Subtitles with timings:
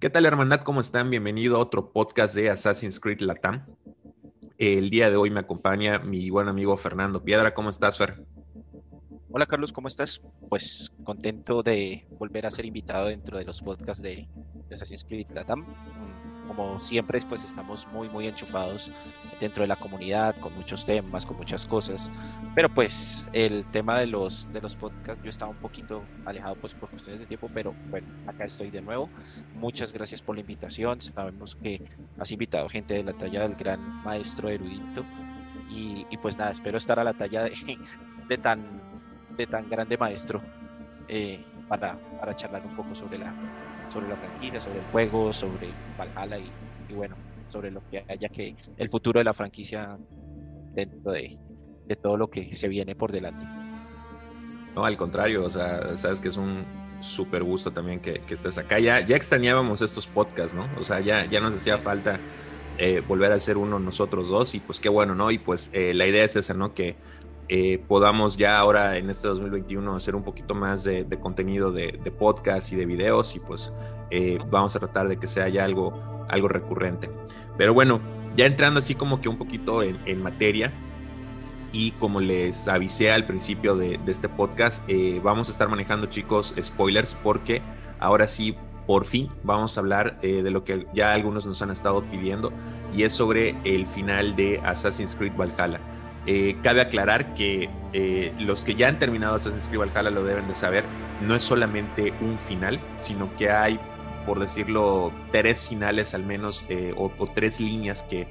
[0.00, 0.62] ¿Qué tal, hermandad?
[0.62, 1.10] ¿Cómo están?
[1.10, 3.66] Bienvenido a otro podcast de Assassin's Creed Latam.
[4.56, 7.52] El día de hoy me acompaña mi buen amigo Fernando Piedra.
[7.52, 8.24] ¿Cómo estás, Fer?
[9.30, 10.22] Hola, Carlos, ¿cómo estás?
[10.48, 14.26] Pues contento de volver a ser invitado dentro de los podcasts de
[14.72, 15.66] Assassin's Creed Latam
[16.50, 18.90] como siempre, pues estamos muy, muy enchufados
[19.38, 22.10] dentro de la comunidad, con muchos temas, con muchas cosas.
[22.56, 26.74] Pero pues el tema de los, de los podcasts, yo estaba un poquito alejado pues
[26.74, 29.08] por cuestiones de tiempo, pero bueno, acá estoy de nuevo.
[29.54, 31.00] Muchas gracias por la invitación.
[31.00, 35.04] Sabemos que has invitado gente de la talla del gran maestro erudito.
[35.70, 37.52] Y, y pues nada, espero estar a la talla de,
[38.28, 38.82] de tan,
[39.36, 40.42] de tan grande maestro
[41.06, 43.32] eh, para, para charlar un poco sobre la,
[43.90, 46.50] sobre la franquicia, sobre el juego, sobre Valhalla y,
[46.88, 47.16] y, bueno,
[47.48, 49.98] sobre lo que haya que el futuro de la franquicia
[50.72, 51.38] dentro de,
[51.86, 53.44] de todo lo que se viene por delante.
[54.74, 56.64] No, al contrario, o sea, sabes que es un
[57.00, 58.78] súper gusto también que, que, estés acá.
[58.78, 60.68] Ya, ya extrañábamos estos podcasts, ¿no?
[60.78, 62.20] O sea, ya, ya nos hacía falta
[62.78, 65.30] eh, volver a ser uno nosotros dos y pues qué bueno, ¿no?
[65.30, 66.72] Y pues eh, la idea es esa, ¿no?
[66.74, 66.96] Que
[67.52, 72.10] eh, podamos ya ahora en este 2021 hacer un poquito más de, contenido de, de,
[72.12, 73.72] podcast y de videos y pues
[74.10, 77.10] eh, vamos a tratar de que sea ya algo, algo recurrente.
[77.58, 78.00] Pero bueno,
[78.36, 80.72] ya entrando así como que un poquito en, materia
[81.72, 86.06] y como les avisé al principio de, de este podcast, eh, vamos a estar manejando
[86.06, 87.62] chicos spoilers porque
[87.98, 91.70] ahora sí por fin vamos a hablar eh, de lo que ya algunos nos han
[91.70, 92.52] estado pidiendo
[92.92, 95.80] y es sobre el final de Assassin's Creed Valhalla.
[96.26, 100.46] Eh, cabe aclarar que eh, los que ya han terminado Assassin's Creed Valhalla lo deben
[100.48, 100.84] de saber,
[101.22, 103.80] no es solamente un final, sino que hay,
[104.26, 108.28] por decirlo, tres finales al menos, eh, o, tres líneas que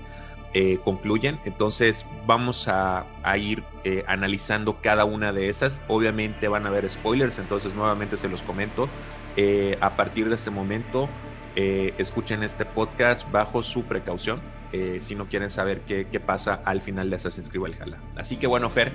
[0.83, 1.39] concluyen.
[1.45, 3.63] Entonces vamos a, a ir
[4.07, 5.83] analizando cada una de esas.
[5.87, 8.89] Obviamente van a haber spoilers, entonces nuevamente se los comento.
[9.79, 11.07] A partir de ese momento,
[11.55, 14.41] escuchen este podcast bajo su precaución
[14.71, 17.97] eh, si no quieren saber qué, qué, pasa al final de Assassin's Creed Valhalla.
[18.15, 18.91] Así que bueno, Fer,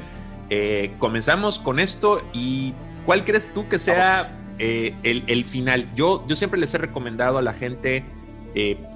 [0.50, 2.74] eh, comenzamos con esto y
[3.06, 5.90] ¿cuál crees tú que sea eh, el, el, final?
[5.96, 8.04] Yo, yo siempre les he recomendado a la gente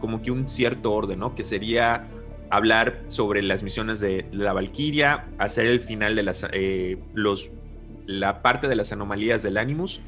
[0.00, 1.34] como que un cierto orden, ¿no?
[1.34, 2.06] Que sería
[2.48, 6.46] hablar sobre las misiones de la Valkyria, hacer el final de las,
[7.12, 7.50] los,
[8.06, 10.00] la parte de las anomalías del Animus,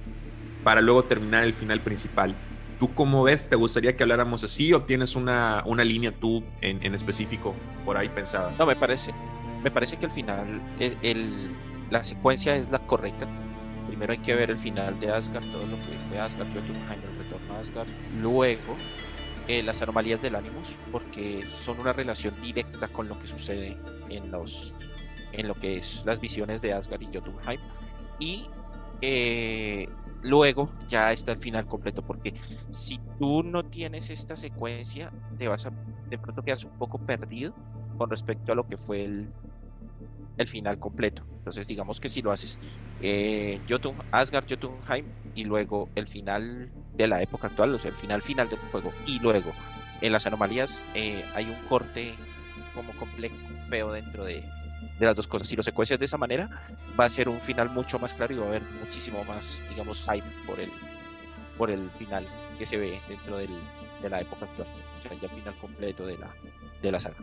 [0.63, 2.37] para luego terminar el final principal.
[2.81, 3.47] ¿Tú cómo ves?
[3.47, 7.55] ¿Te gustaría que habláramos así o tienes una, una línea tú en, en, específico
[7.85, 8.55] por ahí pensada?
[8.59, 9.13] No, me parece.
[9.63, 11.55] Me parece que al final el,
[11.91, 13.29] la secuencia es la correcta.
[13.87, 17.19] Primero hay que ver el final de Asgard, todo lo que fue Asgard, Jotunheim, el
[17.19, 17.89] retorno a Asgard.
[18.23, 18.77] Luego
[19.47, 23.77] eh, las anomalías del Animus, porque son una relación directa con lo que sucede
[24.09, 24.75] en, los,
[25.33, 27.61] en lo que es las visiones de Asgard y Jotunheim.
[28.19, 28.47] Y
[29.03, 29.87] eh,
[30.23, 32.35] luego ya está el final completo porque
[32.71, 35.71] si tú no tienes esta secuencia te vas a
[36.09, 37.53] de pronto quedas un poco perdido
[37.97, 39.33] con respecto a lo que fue el,
[40.37, 41.23] el final completo.
[41.39, 42.59] Entonces digamos que si lo haces
[43.01, 47.97] eh, Jotun, Asgard Jotunheim y luego el final de la época actual o sea el
[47.97, 49.53] final final del juego y luego
[50.01, 52.15] en las anomalías eh, hay un corte
[52.75, 54.43] como complejo dentro de,
[55.00, 55.49] de las dos cosas.
[55.49, 56.62] Si lo secuencias de esa manera,
[56.99, 60.03] va a ser un final mucho más claro y va a haber muchísimo más, digamos,
[60.03, 60.71] hype por el,
[61.56, 62.27] por el final
[62.59, 63.50] que se ve dentro del,
[64.03, 64.69] de la época actual.
[64.99, 66.28] O sea, ya final completo de la,
[66.83, 67.16] de la saga.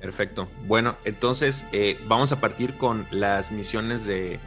[0.00, 0.48] Perfecto.
[0.66, 4.38] Bueno, entonces eh, vamos a partir con las misiones de,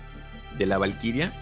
[0.58, 1.34] de la Valkyria.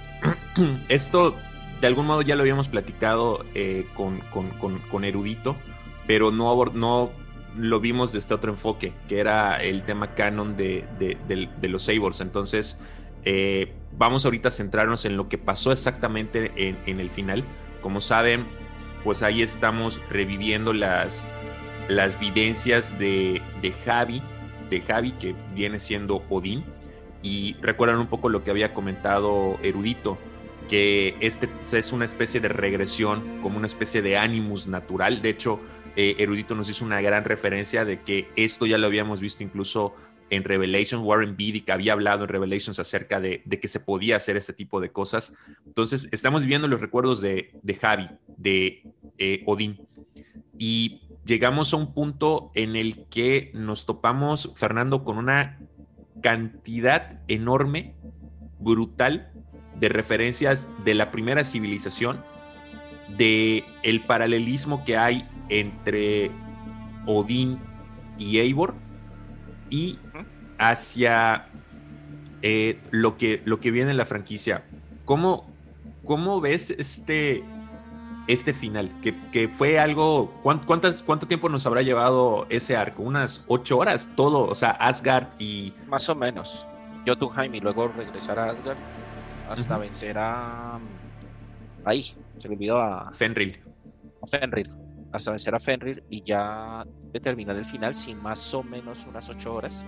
[0.89, 1.35] Esto,
[1.81, 5.55] de algún modo, ya lo habíamos platicado eh, con, con, con, con, Erudito,
[6.07, 7.11] pero no, no
[7.57, 12.21] lo vimos desde este otro enfoque, que era el tema canon de, de, los Sabors.
[12.21, 12.77] Entonces,
[13.25, 17.43] eh, vamos ahorita a centrarnos en lo que pasó exactamente en, en, el final.
[17.81, 18.45] Como saben,
[19.03, 21.25] pues ahí estamos reviviendo las,
[21.87, 24.21] las vivencias de, de Javi,
[24.69, 26.63] de Javi, que viene siendo Odín.
[27.21, 30.17] Y recuerdan un poco lo que había comentado Erudito,
[30.67, 35.21] que este es una especie de regresión, como una especie de animus natural.
[35.21, 35.59] De hecho,
[35.95, 39.93] eh, Erudito nos hizo una gran referencia de que esto ya lo habíamos visto incluso
[40.29, 44.15] en Revelation, Warren Beatty, que había hablado en Revelations acerca de, de, que se podía
[44.15, 45.35] hacer este tipo de cosas.
[45.65, 48.83] Entonces, estamos viviendo los recuerdos de, de Javi, de
[49.17, 49.81] eh, Odín.
[50.57, 55.59] Y llegamos a un punto en el que nos topamos, Fernando, con una
[56.21, 57.95] cantidad enorme,
[58.59, 59.31] brutal,
[59.79, 62.23] de referencias de la primera civilización,
[63.17, 65.27] de el paralelismo que hay
[65.59, 66.31] entre
[67.05, 67.59] Odín
[68.17, 68.75] y Eivor
[69.69, 69.99] y
[70.57, 71.47] hacia
[72.41, 74.63] eh, lo, que, lo que viene en la franquicia.
[75.05, 75.49] ¿Cómo,
[76.03, 77.43] cómo ves este,
[78.27, 83.03] este final, que, fue algo, ¿cuántas, ¿cuánto tiempo nos habrá llevado ese arco?
[83.03, 85.73] Unas ocho horas, todo, o sea, Asgard y...
[85.87, 86.67] Más o menos.
[87.05, 88.77] Jotunheim y luego regresar a Asgard
[89.49, 90.79] hasta vencer a...
[91.85, 92.03] Ahí,
[92.37, 93.11] se le olvidó a...
[93.13, 93.61] Fenrir.
[94.21, 94.82] A Fenrir.
[95.13, 99.53] Hasta vencer a Fenrir y ya determinar el final sin más o menos unas ocho
[99.53, 99.85] horas.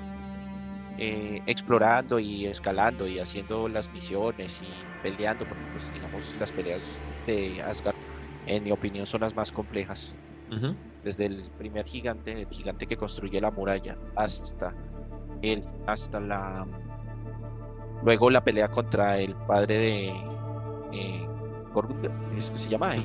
[0.98, 7.04] Eh, explorando y escalando y haciendo las misiones y peleando, porque pues digamos las peleas
[7.25, 7.98] de Asgard
[8.45, 10.16] en mi opinión son las más complejas.
[11.04, 14.74] Desde el primer gigante, el gigante que construye la muralla, hasta
[15.42, 16.66] él, hasta la
[18.04, 20.07] luego la pelea contra el padre de
[20.94, 21.27] eh,
[22.38, 22.95] ¿es que se llama?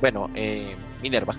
[0.00, 1.34] Bueno, eh, Minerva.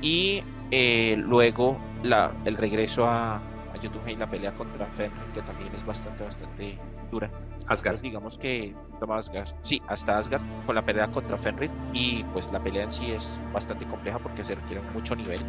[0.00, 3.42] Y eh, luego la, el regreso a,
[3.80, 6.78] YouTube y la pelea contra Fenrir, que también es bastante, bastante
[7.10, 7.30] dura.
[7.66, 7.98] Asgard.
[8.02, 12.60] digamos que toma Asgard, sí, hasta Asgard con la pelea contra Fenrir y pues la
[12.60, 15.40] pelea en sí es bastante compleja porque se requiere mucho nivel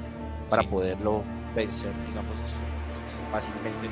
[0.49, 1.23] para poderlo
[1.57, 2.39] vencer, digamos,
[3.31, 3.89] fácilmente.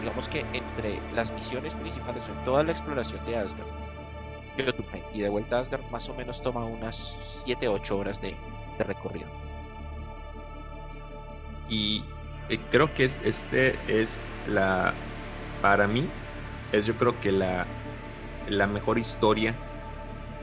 [0.00, 3.89] digamos que entre las misiones principales en toda la exploración de Asgard
[5.14, 8.34] y de vuelta a Asgard más o menos toma unas 7-8 horas de,
[8.78, 9.26] de recorrido.
[11.68, 12.04] Y
[12.48, 14.92] eh, creo que es, este es la,
[15.62, 16.06] para mí,
[16.72, 17.66] es yo creo que la,
[18.48, 19.54] la mejor historia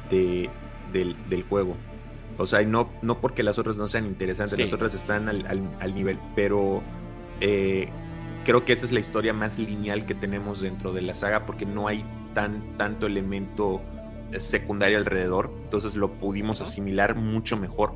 [0.10, 0.50] de,
[0.92, 1.76] del, juego.
[2.38, 6.20] O sea, no, no porque las otras no sean interesantes, las otras están al, nivel,
[6.36, 6.82] pero
[7.42, 7.90] eh,
[8.46, 11.66] creo que esa es la historia más lineal que tenemos dentro de la saga porque
[11.66, 13.82] no hay tan, tanto elemento
[14.38, 17.94] secundario alrededor, entonces lo pudimos asimilar mucho mejor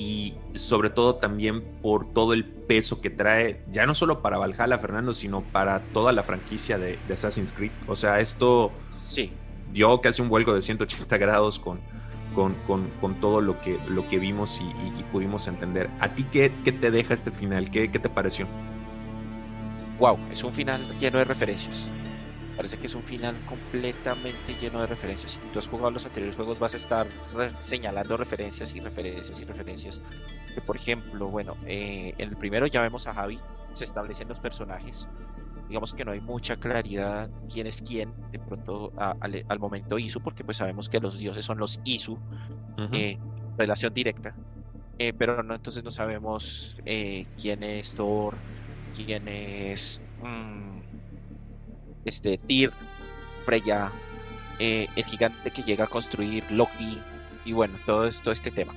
[0.00, 4.78] y sobre todo también por todo el peso que trae, ya no solo para Valhalla,
[4.78, 7.70] Fernando, sino para toda la franquicia de, Assassin's Creed.
[7.86, 9.30] O sea, esto sí.
[9.74, 11.80] dio casi un vuelco de 180 grados con,
[12.34, 15.90] con, todo lo que, lo que vimos y, pudimos entender.
[16.00, 17.70] ¿A ti qué, qué, te deja este final?
[17.70, 18.46] ¿Qué, ¿Qué te pareció?
[19.98, 21.90] Wow, es un final lleno de referencias
[22.60, 25.32] parece que es un final completamente lleno de referencias.
[25.32, 27.06] Si tú has jugado los anteriores juegos, vas a estar
[27.58, 30.02] señalando referencias y referencias y referencias.
[30.54, 33.40] Que, por ejemplo, bueno, eh, en el primero ya vemos a Javi,
[33.72, 35.08] se establecen los personajes.
[35.68, 40.44] Digamos que no hay mucha claridad quién es quién, de pronto al momento Isu, porque
[40.44, 42.18] pues sabemos que los dioses son los Isu,
[42.92, 43.16] eh,
[43.56, 44.34] relación directa.
[44.98, 48.38] Eh, pero no, entonces no sabemos quién es Thor,
[48.94, 50.02] quién es.
[50.18, 50.79] Mm,
[52.04, 52.72] este, Tyr,
[53.44, 53.90] Freya,
[54.58, 56.98] eh, el gigante que llega a construir Loki
[57.44, 58.74] y bueno, todo, esto, este tema.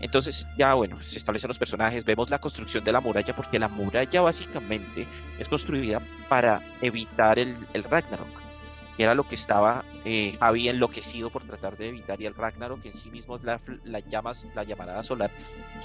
[0.00, 3.68] Entonces ya bueno, se establecen los personajes, vemos la construcción de la muralla porque la
[3.68, 5.06] muralla básicamente
[5.38, 8.28] es construida para evitar el, el Ragnarok,
[8.96, 12.82] que era lo que estaba eh, había enloquecido por tratar de evitar y el Ragnarok
[12.82, 15.30] que en sí mismo es la, la, llamas, la llamarada solar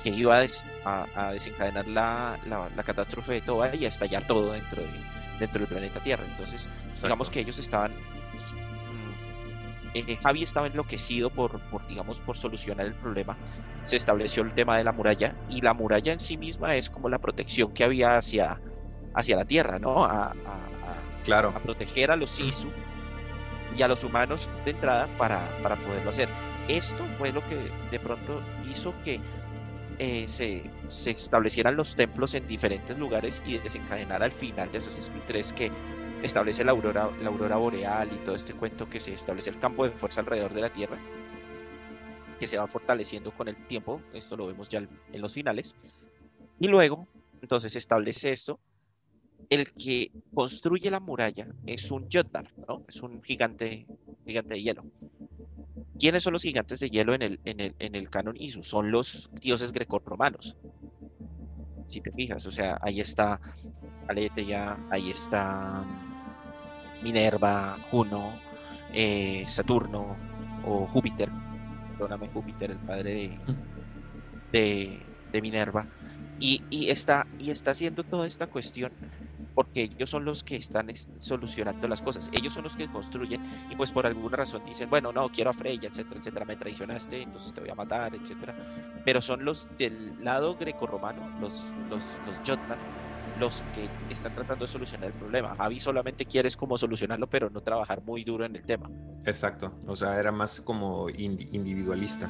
[0.04, 0.46] que iba
[0.86, 5.68] a, desencadenar la, la, catástrofe de Toba y a estallar todo dentro de, dentro del
[5.68, 6.24] planeta Tierra.
[6.26, 6.70] Entonces,
[7.02, 9.10] digamos que ellos estaban mm,
[9.94, 13.36] eh, Javi estaba enloquecido por, por, digamos, por solucionar el problema.
[13.86, 17.10] Se estableció el tema de la muralla y la muralla en sí misma es como
[17.10, 18.60] la protección que había hacia,
[19.14, 20.04] hacia la Tierra, ¿no?
[20.04, 20.34] A,
[21.24, 21.50] claro.
[21.56, 22.70] a proteger a los Isu
[23.78, 26.30] y a los humanos de entrada para, para poderlo hacer.
[26.68, 29.20] Esto fue lo que de pronto hizo que
[30.00, 35.10] eh, se, se, establecieran los templos en diferentes lugares y desencadenara al final de Assassin's
[35.10, 35.72] Creed 3 que
[36.24, 39.84] establece la aurora, la aurora boreal y todo este cuento que se establece el campo
[39.84, 40.98] de fuerza alrededor de la Tierra,
[42.40, 45.76] que se va fortaleciendo con el tiempo, esto lo vemos ya en los finales,
[46.60, 47.08] y luego,
[47.42, 48.60] entonces establece esto,
[49.50, 52.84] el que construye la muralla es un Jotnar, ¿no?
[52.88, 53.88] Es un gigante,
[54.26, 54.84] gigante de hielo.
[56.00, 58.64] ¿Quiénes son los gigantes de hielo en el, en el, en el canon Isu?
[58.64, 60.56] Son los dioses grecorromanos.
[61.88, 63.40] Si te fijas, o sea, ahí está
[64.08, 65.84] Aletheia, ahí está
[67.02, 68.40] Minerva, Juno,
[68.94, 70.16] eh, Saturno
[70.66, 71.30] o Júpiter.
[71.92, 73.40] Perdóname, Júpiter, el padre
[74.52, 75.00] de,
[75.32, 75.88] de, Minerva.
[76.40, 78.92] Y, y, está, y está haciendo toda esta cuestión
[79.54, 83.76] porque ellos son los que están solucionando las cosas, ellos son los que construyen y
[83.76, 87.54] pues por alguna razón dicen, bueno, no, quiero a Freya, etcétera, etcétera, me traicionaste, entonces
[87.54, 88.56] te voy a matar, etcétera.
[89.06, 92.78] Pero son los del lado grecorromano, los, los, los Jotnar,
[93.40, 95.56] los que están tratando de solucionar el problema.
[95.56, 98.90] Javi solamente quiere como solucionarlo, pero no trabajar muy duro en el tema.
[99.26, 102.30] Exacto, o sea, era más como individualista.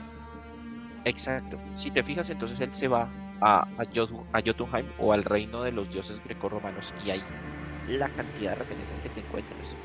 [1.09, 1.57] Exacto.
[1.75, 3.11] Si te fijas, entonces él se va
[3.41, 7.23] a, a, Jotunheim o al reino de los dioses grecorromanos y hay
[7.87, 9.75] la cantidad de referencias que te encuentras.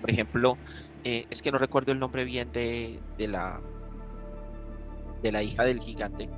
[0.00, 0.58] Por ejemplo,
[1.04, 3.62] eh, es que no recuerdo el nombre bien de, de, la,
[5.22, 6.28] de la hija del gigante.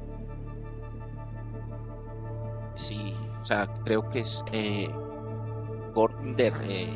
[2.76, 4.88] Sí, o sea, creo que es eh,
[6.68, 6.88] eh,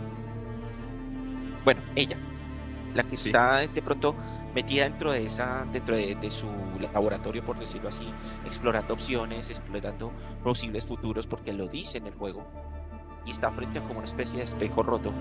[1.65, 2.17] bueno, ella,
[2.95, 4.15] la que está de pronto
[4.55, 6.49] metida dentro de esa, dentro de, su
[6.93, 8.07] laboratorio, por decirlo así,
[8.47, 12.47] explorando opciones, explorando posibles futuros, porque lo dice en el juego,
[13.27, 15.13] y está frente a como una especie de espejo roto,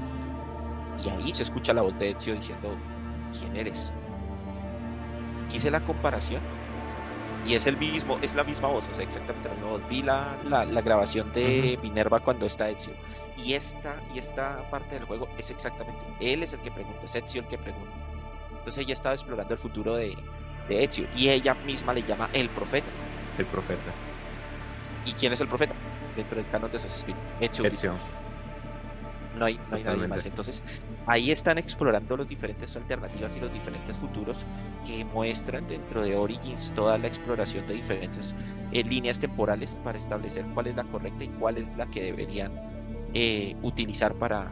[1.04, 2.76] y ahí se escucha la voz de Ezio diciendo,
[3.38, 3.92] ¿quién eres?
[5.52, 6.42] Hice la comparación
[7.46, 9.88] y es el mismo, es la misma voz, o sea, exactamente la misma voz.
[9.90, 12.94] Vi la, la, grabación de Minerva cuando está Ezio.
[13.38, 17.16] Y esta, y esta parte del juego es exactamente, él es el que pregunta, es
[17.16, 17.92] Ezio el que pregunta.
[18.50, 20.16] Entonces ella estaba explorando el futuro de,
[20.70, 22.92] de Ezio y ella misma le llama el profeta.
[23.38, 23.92] El profeta.
[25.06, 25.76] ¿Y quién es el profeta?
[26.16, 27.66] Dentro del canon de Assassin's Ezio.
[27.66, 27.94] Ezio
[29.36, 30.26] no hay, no hay nadie más.
[30.26, 30.64] Entonces,
[31.06, 34.46] ahí están explorando las diferentes alternativas y los diferentes futuros
[34.86, 38.36] que muestran dentro de Origins toda la exploración de diferentes
[38.72, 42.52] eh, líneas temporales para establecer cuál es la correcta y cuál es la que deberían
[43.14, 44.52] eh, utilizar para,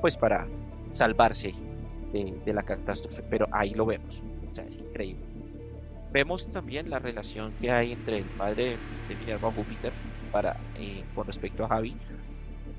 [0.00, 0.46] pues, para
[0.92, 1.54] salvarse
[2.12, 3.22] de, la catástrofe.
[3.28, 4.22] Pero ahí lo vemos.
[4.50, 5.24] O sea, es increíble.
[6.12, 9.92] Vemos también la relación que hay entre el padre de Minerva Júpiter
[10.30, 11.96] para, eh, con respecto a Javi,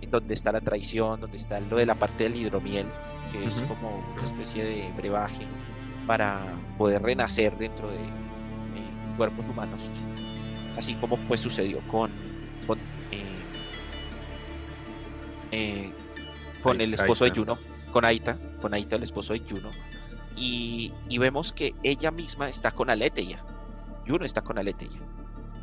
[0.09, 2.87] donde está la traición, donde está lo de la parte del hidromiel,
[3.31, 5.45] que es como una especie de brebaje
[6.07, 9.89] para poder renacer dentro de eh, cuerpos humanos,
[10.77, 12.11] así como pues sucedió con
[12.67, 12.79] con,
[13.11, 13.23] eh,
[15.51, 15.91] eh,
[16.61, 17.57] con el esposo de Juno,
[17.91, 19.69] con Aita, con Aita el esposo de Juno,
[20.35, 23.43] y, vemos que ella misma está con Aletheia,
[24.07, 25.01] Juno está con Aletheia.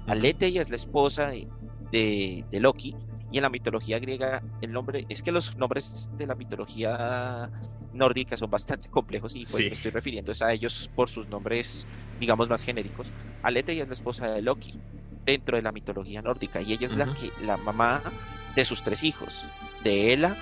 [0.07, 2.95] Aletheia es la esposa de, de Loki,
[3.31, 7.51] y en la mitología griega, el nombre, es que los nombres de la mitología
[7.93, 11.87] nórdica son bastante complejos y pues me estoy refiriendo a ellos por sus nombres,
[12.21, 13.13] digamos, más genéricos.
[13.43, 14.73] Aletheia es la esposa de Loki
[15.27, 18.01] dentro de la mitología nórdica y ella es la que la mamá
[18.57, 19.47] de sus tres hijos,
[19.85, 20.37] de Ela,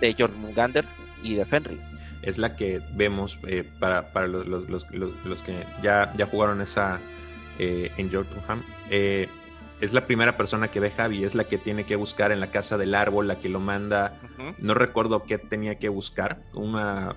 [0.00, 0.84] de Jormungandr
[1.22, 1.80] y de Fenrir.
[2.22, 6.60] Es la que vemos eh, para, para los, los, los, los, que ya, ya jugaron
[6.60, 7.00] esa
[7.58, 8.62] eh, en Jotunheim.
[8.90, 9.28] Eh,
[9.80, 12.48] es la primera persona que ve Javi, es la que tiene que buscar en la
[12.48, 14.18] casa del árbol, la que lo manda,
[14.58, 17.14] no recuerdo qué tenía que buscar, una,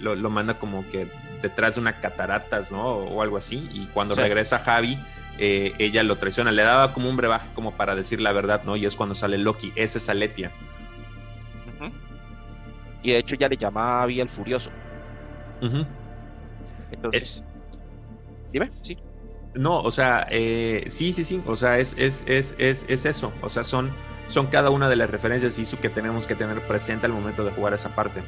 [0.00, 1.06] lo, manda como que
[1.42, 2.84] detrás de una cataratas, ¿no?
[2.84, 4.98] O, algo así, y cuando regresa Javi,
[5.38, 8.76] eh, ella lo traiciona, le daba como un brebaje como para decir la verdad, ¿no?
[8.76, 10.52] Y es cuando sale Loki, esa es Aletia.
[13.02, 14.70] Y de hecho ya le llama a Javi el Furioso.
[16.90, 17.44] Entonces,
[18.50, 18.96] dime, sí.
[19.54, 23.48] No, o sea, eh, sí, sí, sí, o sea, es, es, es, es, eso, o
[23.48, 23.92] sea, son,
[24.26, 27.52] son cada una de las referencias ISU que tenemos que tener presente al momento de
[27.52, 28.22] jugar esa parte.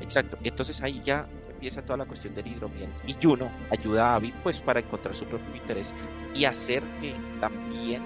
[0.00, 4.32] Exacto, entonces ahí ya empieza toda la cuestión del hidromiel y Juno ayuda a Abby
[4.42, 5.94] pues para encontrar su propio interés
[6.34, 8.02] y hacer que también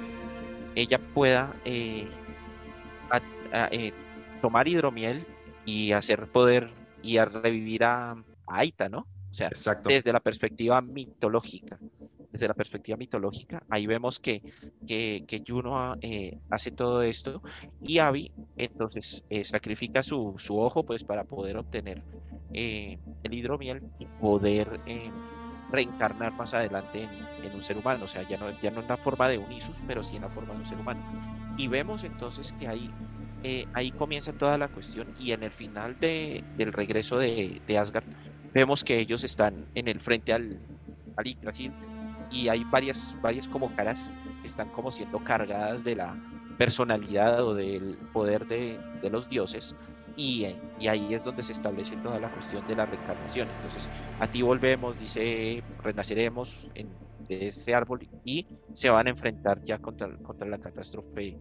[0.74, 2.08] ella pueda eh,
[3.52, 3.92] eh,
[4.40, 5.26] tomar hidromiel
[5.64, 6.70] y hacer poder
[7.02, 8.16] y a revivir a, a
[8.48, 9.06] Aita, ¿no?
[9.32, 9.50] O sea,
[9.82, 11.78] desde la perspectiva mitológica.
[12.30, 14.42] Desde la perspectiva mitológica, ahí vemos que,
[14.86, 17.42] que, que Juno eh, hace todo esto
[17.82, 22.02] y Abby entonces eh, sacrifica su, su, ojo pues para poder obtener
[22.54, 24.80] eh, el hidromiel y poder
[25.70, 27.08] reencarnar más adelante
[27.42, 28.04] en, un ser humano.
[28.04, 30.22] O sea, ya no, ya no en la forma de un Isus, pero sí en
[30.22, 31.02] la forma de un ser humano.
[31.56, 32.90] Y vemos entonces que ahí,
[33.72, 38.04] ahí comienza toda la cuestión y en el final de, del regreso de, de Asgard
[38.52, 40.58] vemos que ellos están en el frente al,
[41.16, 41.72] al Yggdrasil
[42.30, 46.16] y hay varias, varias como caras que están como siendo cargadas de la
[46.58, 49.74] personalidad o del poder de, de los dioses
[50.16, 50.46] y,
[50.78, 53.48] y, ahí es donde se establece toda la cuestión de la reencarnación.
[53.56, 53.88] Entonces,
[54.20, 56.88] a ti volvemos, dice, renaceremos en,
[57.28, 61.38] de ese árbol y se van a enfrentar ya contra, contra la catástrofe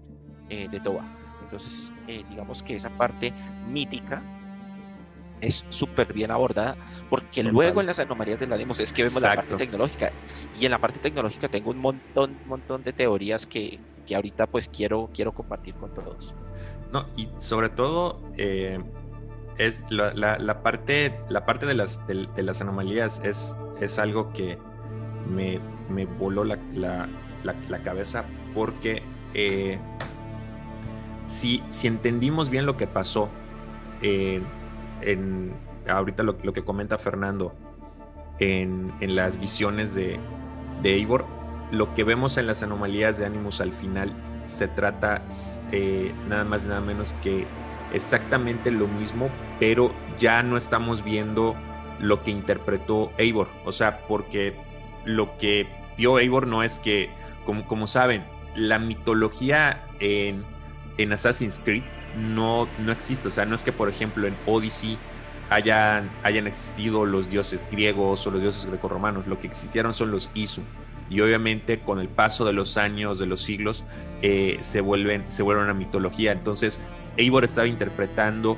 [0.49, 1.05] eh, de Toba.
[1.43, 3.33] Entonces, eh, digamos que esa parte
[3.67, 4.23] mítica
[5.41, 6.77] es súper bien abordada,
[7.09, 10.11] porque luego en las anomalías del Animus es que vemos la parte tecnológica.
[10.59, 14.69] Y en la parte tecnológica tengo un montón, montón de teorías que, que ahorita pues
[14.69, 16.33] quiero, quiero compartir con todos.
[16.91, 18.79] No, y sobre todo eh,
[19.57, 24.57] es la, la, parte, la parte de las, de, las anomalías es, es algo que
[25.29, 29.79] me, me voló la, la, cabeza porque eh,
[31.27, 33.29] si, si entendimos bien lo que pasó,
[34.01, 34.41] eh,
[35.01, 35.53] en
[35.87, 37.53] ahorita lo, que comenta Fernando
[38.39, 40.19] en, las visiones de,
[40.83, 41.25] Eivor,
[41.71, 44.13] lo que vemos en las anomalías de Animus al final
[44.45, 45.23] se trata
[45.71, 47.45] eh, nada más nada menos que
[47.93, 49.29] exactamente lo mismo,
[49.59, 51.55] pero ya no estamos viendo
[51.99, 53.47] lo que interpretó Eivor.
[53.65, 54.55] O sea, porque
[55.05, 55.67] lo que
[55.97, 57.09] vio Eivor no es que,
[57.45, 60.43] como, saben, la mitología en
[61.13, 61.83] Assassin's Creed
[62.17, 63.27] no, no existe.
[63.27, 64.97] O sea, no es que, por ejemplo, en Odyssey
[65.49, 69.27] hayan, hayan existido los dioses griegos o los dioses grecorromanos.
[69.27, 70.61] Lo que existieron son los Isu.
[71.09, 73.83] Y obviamente con el paso de los años, de los siglos,
[74.21, 76.31] eh, se, vuelven, se vuelven una mitología.
[76.31, 76.79] Entonces,
[77.17, 78.57] Eivor estaba interpretando,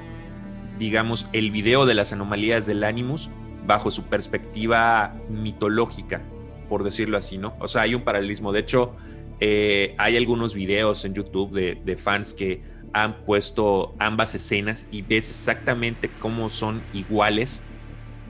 [0.78, 3.32] digamos, el video de las anomalías del Animus
[3.66, 6.22] bajo su perspectiva mitológica,
[6.70, 7.56] por decirlo así, ¿no?
[7.60, 8.52] O sea, hay un paralelismo.
[8.52, 8.96] De hecho,
[9.40, 12.62] eh, hay algunos videos en YouTube de, de fans que
[12.94, 17.62] han puesto ambas escenas y ves exactamente cómo son iguales,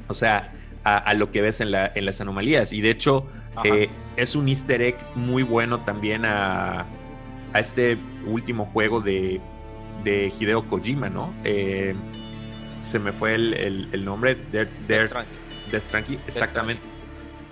[0.08, 0.54] o sea,
[0.84, 2.74] a, lo que ves en, la, en, las anomalías.
[2.74, 3.26] Y de hecho,
[3.64, 6.86] eh, es un easter egg muy bueno también a,
[7.54, 9.40] a este último juego de,
[10.04, 11.34] de Hideo Kojima, ¿no?
[11.44, 11.96] Eh,
[12.82, 13.54] se me fue el,
[13.94, 14.70] el, nombre, Death
[15.80, 16.84] Stranding, exactamente.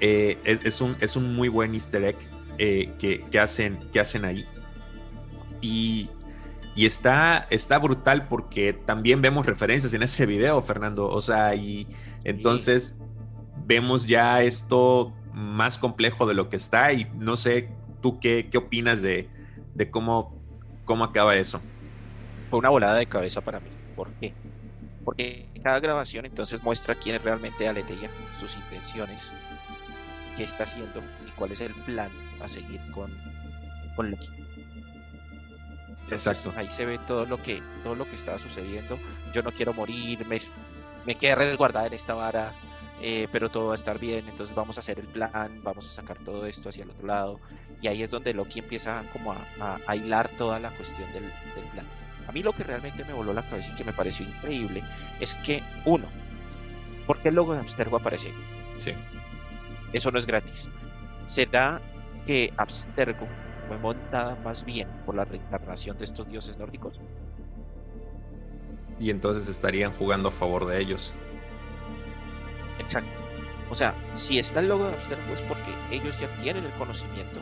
[0.01, 2.18] Eh, es, un, es un muy buen easter egg
[2.58, 4.46] que, que, hacen, que hacen ahí.
[5.62, 6.10] Y
[6.75, 11.10] y está, está brutal porque también vemos referencias en ese video, Fernando.
[11.10, 11.88] O sea, y
[12.24, 12.98] entonces
[13.66, 16.94] vemos ya esto más complejo de lo que está.
[16.94, 17.70] Y no sé,
[18.01, 19.30] ¿tú qué, qué opinas de,
[19.75, 20.42] de cómo,
[20.86, 21.62] cómo acaba eso?
[22.50, 23.70] Fue una volada de cabeza para mí.
[23.96, 24.34] ¿Por qué?
[25.04, 28.10] Porque cada grabación entonces muestra quién es realmente Aleteia,
[28.40, 29.32] sus intenciones,
[30.38, 32.10] qué está haciendo y cuál es el plan
[32.42, 33.12] a seguir con,
[33.96, 34.41] con Loki.
[36.11, 36.53] Exacto.
[36.55, 39.00] Ahí se ve todo lo que todo lo que está sucediendo.
[39.33, 40.39] Yo no quiero morir, me,
[41.05, 42.53] me quedé resguardada en esta vara,
[43.01, 44.27] eh, pero todo va a estar bien.
[44.27, 47.39] Entonces vamos a hacer el plan, vamos a sacar todo esto hacia el otro lado.
[47.81, 51.24] Y ahí es donde Loki empieza como a, a, hilar toda la cuestión del,
[51.74, 51.85] plan.
[52.27, 54.83] A mí lo que realmente me voló la cabeza y que me pareció increíble
[55.19, 56.07] es que, uno,
[57.07, 58.31] ¿por qué el logo de Abstergo aparece?
[58.77, 58.93] Sí.
[59.91, 60.69] Eso no es gratis.
[61.25, 61.81] Se da
[62.25, 63.27] que Abstergo
[63.79, 67.00] más bien por la reencarnación de estos dioses nórdicos.
[69.00, 71.14] Y entonces estarían jugando a favor de ellos.
[72.79, 73.10] Exacto.
[73.70, 77.40] O sea, si está el logo de Abstergo es porque ellos ya tienen el conocimiento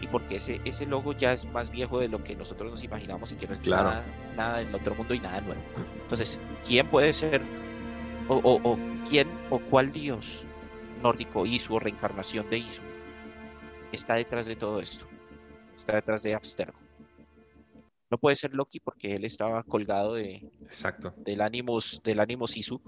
[0.00, 3.32] y porque ese, ese logo ya es más viejo de lo que nosotros nos imaginamos
[3.32, 4.02] y que no es nada,
[4.36, 5.60] nada en otro mundo y nada nuevo.
[6.02, 7.42] Entonces, ¿quién puede ser
[8.28, 10.44] o, o, quién o cuál dios
[11.02, 12.82] nórdico Isu o reencarnación de Isu
[13.92, 15.06] está detrás de todo esto?
[15.76, 16.78] Está detrás de Abstergo.
[18.08, 21.12] No puede ser Loki porque él estaba colgado de, Exacto.
[21.16, 22.80] del Animus, del Animus Isu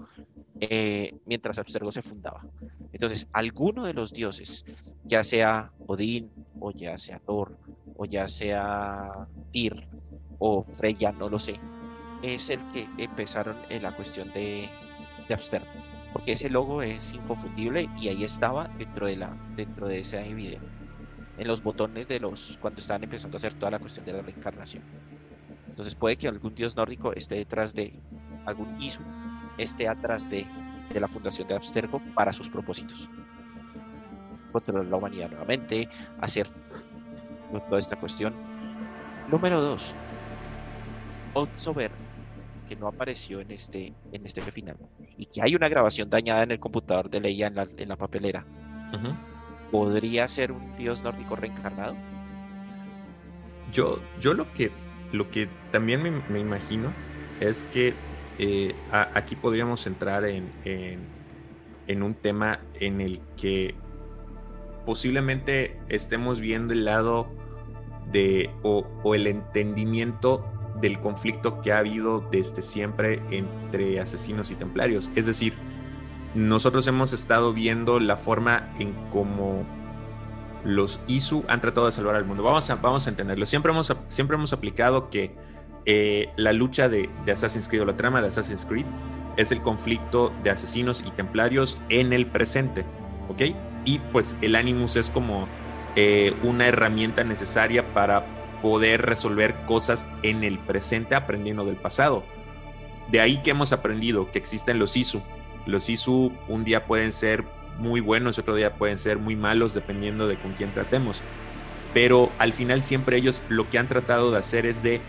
[0.61, 2.45] eh, mientras Abstergo se fundaba.
[2.93, 4.63] Entonces, alguno de los dioses,
[5.03, 7.57] ya sea Odín, o ya sea Thor,
[7.97, 9.87] o ya sea Tyr,
[10.37, 11.55] o Freya, no lo sé,
[12.23, 14.69] es el que empezaron en la cuestión de,
[15.27, 15.67] de Abstergo.
[16.13, 20.59] Porque ese logo es inconfundible y ahí estaba dentro de, la, dentro de ese video
[21.39, 24.21] en los botones de los cuando estaban empezando a hacer toda la cuestión de la
[24.21, 24.83] reencarnación.
[25.69, 27.93] Entonces puede que algún dios nórdico esté detrás de
[28.45, 29.01] algún Isu,
[29.57, 30.45] esté atrás de,
[30.93, 33.09] de la fundación de Abstergo para sus propósitos.
[34.51, 35.87] Controlar la humanidad nuevamente,
[36.19, 36.47] hacer
[37.69, 38.33] toda esta cuestión.
[39.29, 39.95] Número 2.
[41.35, 41.91] Otsover,
[42.67, 44.75] que no apareció en este, en este final.
[45.17, 47.95] Y que hay una grabación dañada en el computador de Leia en la, en la
[47.95, 48.45] papelera
[49.71, 51.95] podría ser un dios nórdico reencarnado?
[53.71, 54.71] Yo, yo lo que
[55.11, 56.93] lo que también me, imagino
[57.39, 57.93] es que
[58.37, 60.51] eh, aquí podríamos entrar en,
[61.87, 63.75] en, un tema en el que
[64.85, 67.27] posiblemente estemos viendo el lado
[68.11, 70.45] de o, el entendimiento
[70.79, 75.11] del conflicto que ha habido desde siempre entre asesinos y templarios.
[75.15, 75.53] Es decir,
[76.35, 79.65] nosotros hemos estado viendo la forma en cómo
[80.63, 82.43] los ISU han tratado de salvar al mundo.
[82.43, 83.45] Vamos a, vamos a entenderlo.
[83.45, 85.35] Siempre hemos, siempre hemos aplicado que
[85.85, 88.85] eh, la lucha de, Assassin's Creed o la trama de Assassin's Creed
[89.37, 92.85] es el conflicto de asesinos y templarios en el presente.
[93.29, 93.55] ¿Ok?
[93.85, 95.47] Y pues el Animus es como
[95.95, 98.25] eh, una herramienta necesaria para
[98.61, 102.23] poder resolver cosas en el presente aprendiendo del pasado.
[103.09, 105.21] De ahí que hemos aprendido que existen los ISU,
[105.69, 107.45] los ISU un día pueden ser
[107.77, 111.21] muy buenos, otro día pueden ser muy malos, dependiendo de con quién tratemos.
[111.93, 115.01] Pero al final siempre ellos lo que han tratado de hacer es de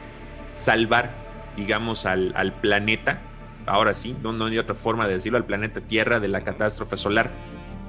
[0.54, 1.12] salvar,
[1.56, 3.20] digamos, al, planeta,
[3.66, 6.96] ahora sí, no, no hay otra forma de decirlo, al planeta Tierra de la catástrofe
[6.96, 7.30] solar,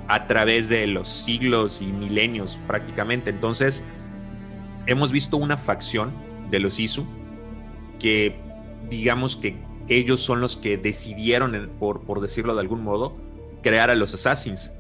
[0.07, 3.29] a través de los siglos y milenios prácticamente.
[3.29, 3.81] Entonces,
[4.88, 6.12] hemos visto una facción
[6.49, 7.07] de los ISU
[7.99, 8.36] que,
[8.89, 9.55] digamos que
[9.97, 13.15] ellos son los que decidieron, por, por decirlo de algún modo,
[13.62, 14.71] crear a los Assassins.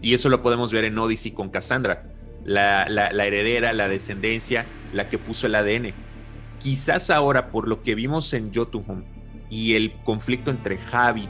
[0.00, 2.04] Y eso lo podemos ver en Odyssey con Cassandra,
[2.44, 2.84] la,
[3.26, 5.92] heredera, la descendencia, la que puso el ADN.
[6.58, 9.04] Quizás ahora, por lo que vimos en Jotunheim
[9.50, 11.28] y el conflicto entre Javi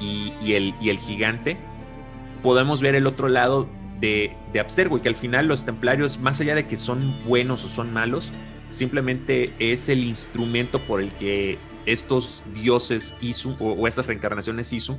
[0.00, 1.56] y, el, y el gigante,
[2.42, 3.68] podemos ver el otro lado
[4.00, 7.64] de, de Abstergo y que al final los templarios, más allá de que son buenos
[7.64, 8.32] o son malos,
[8.70, 14.96] simplemente es el instrumento por el que estos dioses Isu o, estas reencarnaciones Isu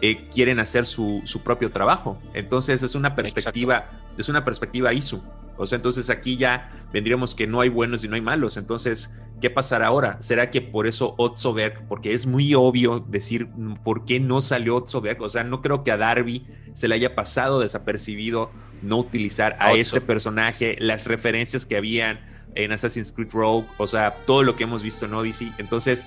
[0.00, 2.18] eh, quieren hacer su, propio trabajo.
[2.34, 5.22] Entonces es una perspectiva, es una perspectiva Isu.
[5.56, 8.56] O sea, entonces aquí ya vendríamos que no hay buenos y no hay malos.
[8.56, 10.16] Entonces, ¿qué pasará ahora?
[10.20, 13.48] ¿Será que por eso Otzoberg, porque es muy obvio decir
[13.84, 15.22] por qué no salió Otzoberg?
[15.22, 18.50] O sea, no creo que a Darby se le haya pasado desapercibido
[18.82, 22.20] no utilizar a este personaje, las referencias que habían
[22.54, 25.52] en Assassin's Creed Rogue, o sea, todo lo que hemos visto en Odyssey.
[25.58, 26.06] Entonces,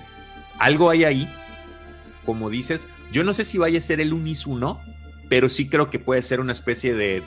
[0.58, 1.32] algo hay ahí,
[2.24, 2.88] como dices.
[3.12, 4.80] Yo no sé si vaya a ser el Unis 1,
[5.28, 7.22] pero sí creo que puede ser una especie de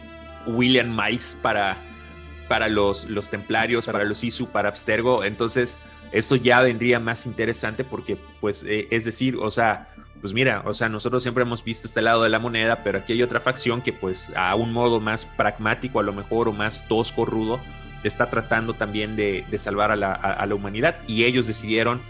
[0.45, 1.77] William Mice para,
[2.47, 5.23] para los, los templarios, para los Isu, para Abstergo.
[5.23, 5.77] Entonces,
[6.11, 9.89] esto ya vendría más interesante porque, pues, eh, es decir, o sea,
[10.21, 13.13] pues mira, o sea, nosotros siempre hemos visto este lado de la moneda, pero aquí
[13.13, 16.87] hay otra facción que, pues, a un modo más pragmático, a lo mejor, o más
[16.87, 17.59] tosco, rudo,
[18.03, 22.01] está tratando también de, salvar a la, humanidad y ellos decidieron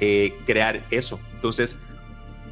[0.00, 1.18] eh, crear eso.
[1.34, 1.78] Entonces,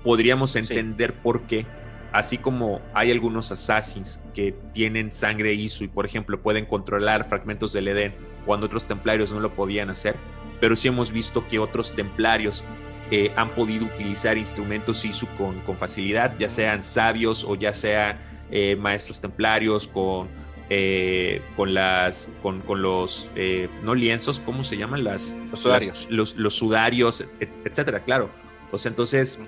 [0.02, 1.66] podríamos entender por qué,
[2.12, 7.72] así como hay algunos assassins que tienen sangre ISO y, por ejemplo, pueden controlar fragmentos
[7.72, 10.14] del Edén cuando otros templarios no lo podían hacer,
[10.60, 12.64] pero sí hemos visto que otros templarios
[13.10, 18.18] eh, han podido utilizar instrumentos ISU con, con, facilidad, ya sean sabios o ya sean
[18.50, 20.28] eh, maestros templarios con
[20.68, 26.08] eh, con las con, los eh, no lienzos cómo se llaman las los sudarios.
[26.10, 27.24] los, sudarios
[27.64, 28.30] etcétera claro.
[28.72, 29.40] O sea entonces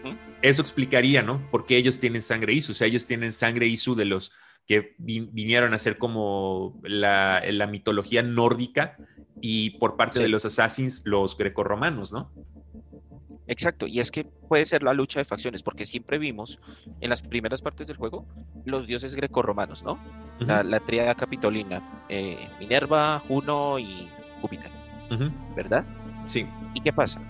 [0.43, 2.73] eso explicaría no porque ellos tienen sangre isu.
[2.73, 4.33] O sea ellos tienen sangre isu de los
[4.67, 8.97] que vinieron a ser como la, la mitología nórdica
[9.41, 12.31] y por parte de los assassins los grecorromanos no
[13.49, 16.61] Exacto, y es que puede ser la lucha de facciones, porque siempre vimos
[17.01, 18.27] en las primeras partes del juego
[18.67, 19.99] los dioses grecorromanos, ¿no?
[20.41, 24.09] la, la, tríada capitolina, eh, Minerva, Juno y
[24.43, 24.71] Júpiter,
[25.57, 25.85] ¿verdad?
[26.27, 26.47] Sí.
[26.75, 27.23] ¿Y qué pasa?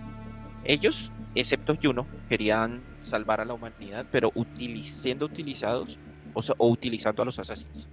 [0.65, 4.33] Ellos, excepto Juno, querían salvar a la humanidad, pero
[4.83, 6.01] siendo utilizados
[6.35, 7.89] o, o, utilizando a los asesinos.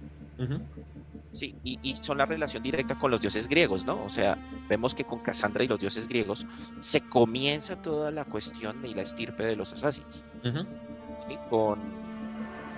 [1.36, 4.02] Sí, y, son la relación directa con los dioses griegos, ¿no?
[4.02, 4.38] O sea,
[4.70, 6.46] vemos que con Cassandra y los dioses griegos
[6.80, 10.24] se comienza toda la cuestión y la estirpe de los assassins.
[10.42, 11.36] ¿sí?
[11.50, 11.78] Con,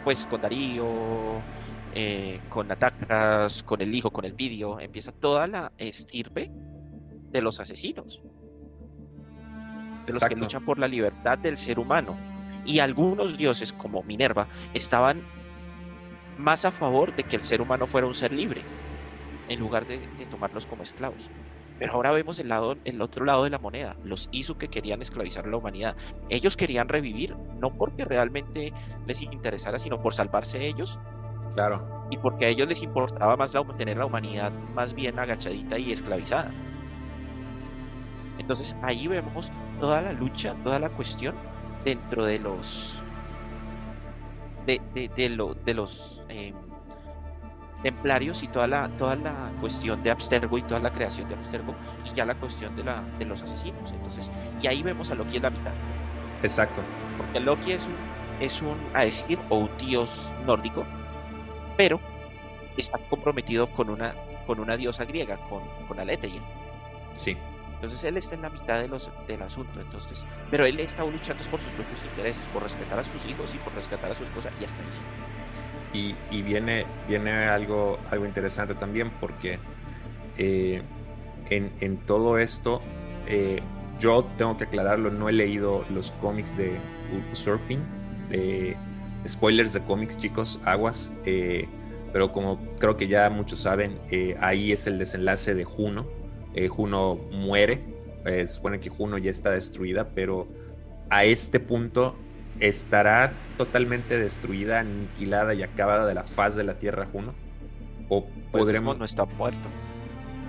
[0.02, 0.88] pues, con Darío,
[1.94, 6.50] eh, con Atacas, con el hijo, con el vídeo, empieza toda la estirpe
[7.30, 8.20] de los asesinos.
[10.04, 12.18] De los que luchan por la libertad del ser humano.
[12.64, 15.22] Y algunos dioses, como Minerva, estaban
[16.38, 18.62] más a favor de que el ser humano fuera un ser libre,
[19.48, 19.98] en lugar de,
[20.30, 21.30] tomarlos como esclavos.
[21.78, 25.00] Pero ahora vemos el, lado, el otro lado de la moneda, los Isu que querían
[25.00, 25.96] esclavizar a la humanidad.
[26.28, 28.72] Ellos querían revivir, no porque realmente
[29.06, 30.98] les interesara, sino por salvarse ellos.
[31.54, 32.06] Claro.
[32.10, 35.92] Y porque a ellos les importaba más la, tener la humanidad más bien agachadita y
[35.92, 36.52] esclavizada.
[38.38, 41.34] Entonces ahí vemos toda la lucha, toda la cuestión
[41.84, 42.98] dentro de los
[44.76, 45.08] de,
[45.64, 46.54] de, los em,
[47.82, 51.74] templarios y toda la, toda la cuestión de Abstergo y toda la creación de Abstergo
[52.04, 53.92] y ya la cuestión de, la, de los asesinos.
[53.92, 55.72] Entonces, y ahí vemos a Loki en la mitad.
[56.42, 56.82] Exacto.
[57.16, 57.94] Porque Loki es un,
[58.40, 60.84] es un, a decir, o un dios nórdico,
[61.76, 61.98] pero
[62.76, 64.14] está comprometido con una,
[64.46, 66.42] con una diosa griega, con, con Aletheia.
[67.14, 67.36] Sí.
[67.78, 71.44] Entonces él está en la mitad de los, del asunto, entonces, pero él está luchando
[71.44, 74.50] por sus propios intereses, por respetar a sus hijos y por rescatar a su esposa
[74.60, 76.16] y hasta ahí.
[76.32, 79.60] Y, viene, viene algo, algo interesante también porque
[80.36, 80.82] eh,
[81.50, 82.82] en, todo esto,
[83.28, 83.60] eh,
[84.00, 86.76] yo tengo que aclararlo, no he leído los cómics de
[87.30, 87.80] Usurping,
[88.28, 88.76] de
[89.26, 91.68] spoilers de cómics, chicos, aguas, eh,
[92.12, 94.00] pero como creo que ya muchos saben,
[94.40, 96.17] ahí es el desenlace de Juno
[96.54, 97.82] eh, Juno muere,
[98.24, 100.48] eh, supone que Juno ya está destruida, pero
[101.10, 102.16] a este punto
[102.60, 107.34] estará totalmente destruida, aniquilada y acabada de la faz de la Tierra Juno.
[108.08, 108.98] O pues podremos...
[108.98, 109.68] no está muerto.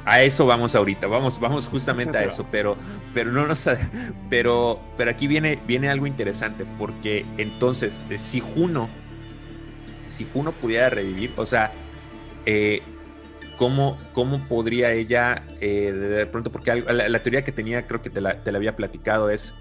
[0.05, 2.77] A eso vamos ahorita, vamos, vamos justamente a eso, pero,
[3.13, 3.69] pero no nos,
[4.29, 8.89] pero, pero aquí viene, viene algo interesante, porque entonces, eh, si Juno,
[10.07, 11.73] si Juno pudiera revivir, o sea,
[12.45, 12.81] eh,
[13.59, 18.21] ¿Cómo, cómo podría ella, eh, de pronto, porque la, teoría que tenía, creo que te
[18.21, 19.53] la, había platicado, es,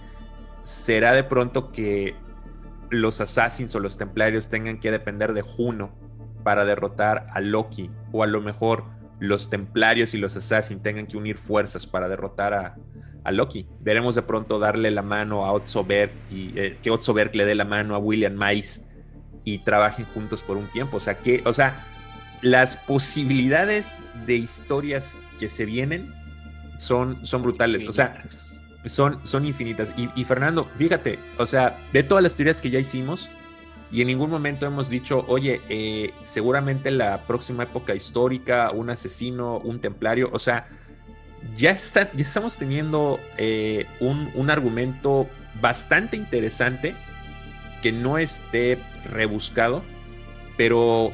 [0.62, 2.14] ¿será de pronto que
[2.90, 5.90] los assassins o los templarios tengan que depender de Juno
[6.44, 8.84] para derrotar a Loki, o a lo mejor
[9.18, 12.76] los templarios y los assassins tengan que unir fuerzas para derrotar a,
[13.32, 13.66] Loki.
[13.80, 15.84] Veremos de pronto darle la mano a Otso
[16.30, 18.86] y eh, que Otso le dé la mano a William Miles
[19.44, 20.96] y trabajen juntos por un tiempo.
[20.96, 21.84] O sea, que, o sea,
[22.42, 23.96] las posibilidades
[24.26, 26.14] de historias que se vienen
[26.76, 27.86] son, son brutales.
[27.86, 28.24] O sea,
[28.84, 29.92] son, son infinitas.
[29.96, 33.28] Y, Fernando, fíjate, o sea, de todas las teorías que ya hicimos,
[33.90, 39.58] y en ningún momento hemos dicho, oye, eh, seguramente la próxima época histórica, un asesino,
[39.58, 40.68] un templario, o sea,
[41.56, 45.26] ya, está, ya estamos teniendo eh, un, un, argumento
[45.60, 46.94] bastante interesante
[47.80, 48.78] que no esté
[49.10, 49.82] rebuscado,
[50.56, 51.12] pero,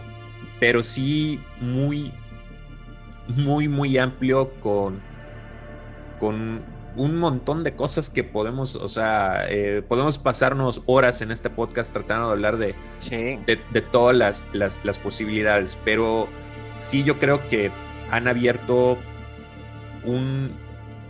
[0.60, 2.12] pero sí muy,
[3.28, 5.00] muy, muy amplio con,
[6.20, 6.62] con
[6.96, 11.92] un montón de cosas que podemos, o sea, eh, podemos pasarnos horas en este podcast
[11.92, 12.74] tratando de hablar de,
[13.46, 16.28] de, todas las, las, posibilidades, pero
[16.76, 17.70] sí yo creo que
[18.10, 18.96] han abierto
[20.04, 20.52] un,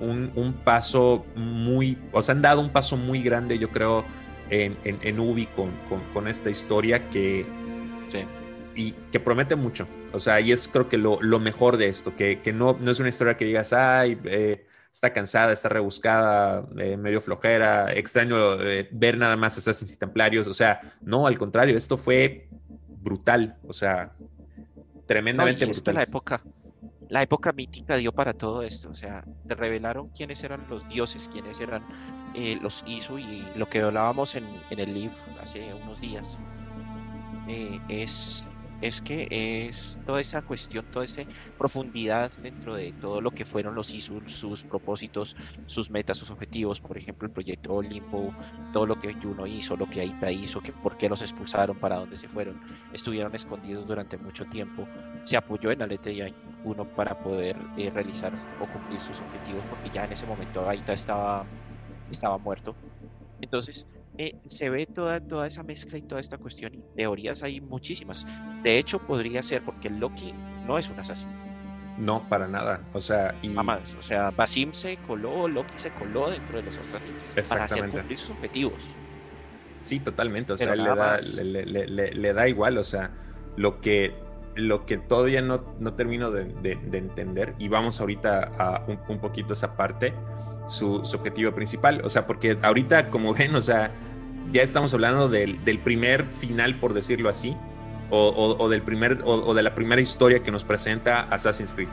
[0.00, 4.04] un, paso muy, o sea, han dado un paso muy grande, yo creo,
[4.48, 5.70] en, en, Ubi con,
[6.12, 7.44] con, esta historia que,
[8.74, 9.86] y que promete mucho.
[10.12, 12.90] O sea, y es creo que lo, lo mejor de esto, que, que, no, no
[12.90, 18.60] es una historia que digas, ay, eh, está cansada, está rebuscada, eh, medio flojera, extraño
[18.62, 22.48] eh, ver nada más Assassins y Templarios, o sea, no, al contrario, esto fue
[22.88, 24.12] brutal, o sea,
[25.06, 25.96] tremendamente brutal.
[25.96, 26.42] la época,
[27.08, 31.28] la época mítica dio para todo esto, o sea, te revelaron quiénes eran los dioses,
[31.30, 31.84] quiénes eran
[32.36, 36.38] eh, los Isu y lo que hablábamos en, en el live hace unos días.
[37.88, 38.44] es
[38.80, 39.28] es que
[39.68, 41.22] es toda esa cuestión, toda esa
[41.58, 46.80] profundidad dentro de todo lo que fueron los ISUL, sus propósitos, sus metas, sus objetivos,
[46.80, 48.34] por ejemplo, el proyecto Olimpo,
[48.72, 51.96] todo lo que Juno hizo, lo que Aita hizo, que por qué los expulsaron, para
[51.96, 52.60] dónde se fueron,
[52.92, 54.86] estuvieron escondidos durante mucho tiempo,
[55.24, 59.90] se apoyó en Alete y Juno para poder eh, realizar o cumplir sus objetivos, porque
[59.90, 61.46] ya en ese momento Aita estaba,
[62.10, 62.74] estaba muerto.
[63.40, 66.74] Entonces, eh, se ve toda, toda esa mezcla y toda esta cuestión.
[66.74, 68.26] Y teorías hay muchísimas.
[68.62, 70.32] De hecho, podría ser porque Loki
[70.66, 71.32] no es un asesino.
[71.98, 72.80] No, para nada.
[72.92, 73.54] O sea, y...
[73.56, 78.18] O sea, Basim se coló, Loki se coló dentro de los asesinos para hacer cumplir
[78.18, 78.84] sus objetivos.
[79.80, 80.52] Sí, totalmente.
[80.52, 82.78] O sea, le da, le, da, igual.
[82.78, 83.10] O sea,
[83.56, 84.14] lo que,
[84.56, 89.52] lo que todavía no, no termino de, entender, y vamos ahorita a un, un poquito
[89.52, 90.12] esa parte
[90.66, 92.00] su, objetivo principal.
[92.04, 93.90] O sea, porque ahorita, como ven, o sea,
[94.50, 97.56] ya estamos hablando del, primer final, por decirlo así,
[98.10, 101.88] o, del primer, o, de la primera historia que nos presenta Assassin's Creed.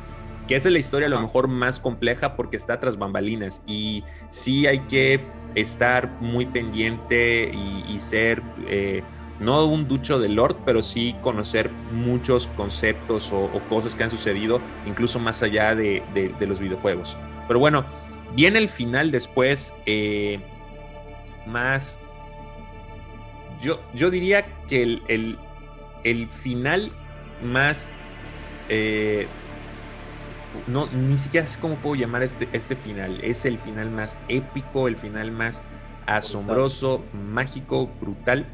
[0.48, 3.62] Que es la historia a lo mejor más compleja porque está tras bambalinas.
[3.66, 5.22] Y sí hay que
[5.56, 7.52] estar muy pendiente
[7.88, 8.42] y, ser.
[8.68, 9.04] Eh,
[9.40, 14.62] no un ducho de Lord, pero sí conocer muchos conceptos o, cosas que han sucedido,
[14.86, 17.18] incluso más allá de, de los videojuegos.
[17.48, 17.86] Pero bueno,
[18.36, 20.40] Viene el final después, eh,
[21.46, 22.00] más.
[23.62, 25.38] Yo, yo diría que el,
[26.04, 26.92] el, final
[27.44, 27.92] más.
[28.70, 29.28] Eh,
[30.68, 33.20] no, ni siquiera sé cómo puedo llamar este, este final.
[33.22, 35.64] Es el final más épico, el final más
[36.06, 38.46] asombroso, mágico, brutal.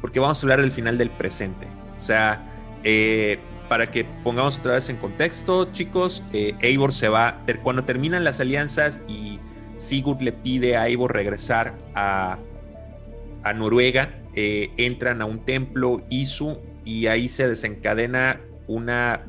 [0.00, 1.66] Porque vamos a hablar del final del presente.
[1.96, 2.52] O sea,
[2.84, 8.24] eh, para que pongamos otra vez en contexto, chicos, eh, Eivor se va, cuando terminan
[8.24, 9.38] las alianzas y
[9.76, 12.38] Sigurd le pide a Eivor regresar a,
[13.54, 19.22] Noruega, eh, entran a un templo Isu y ahí se desencadena una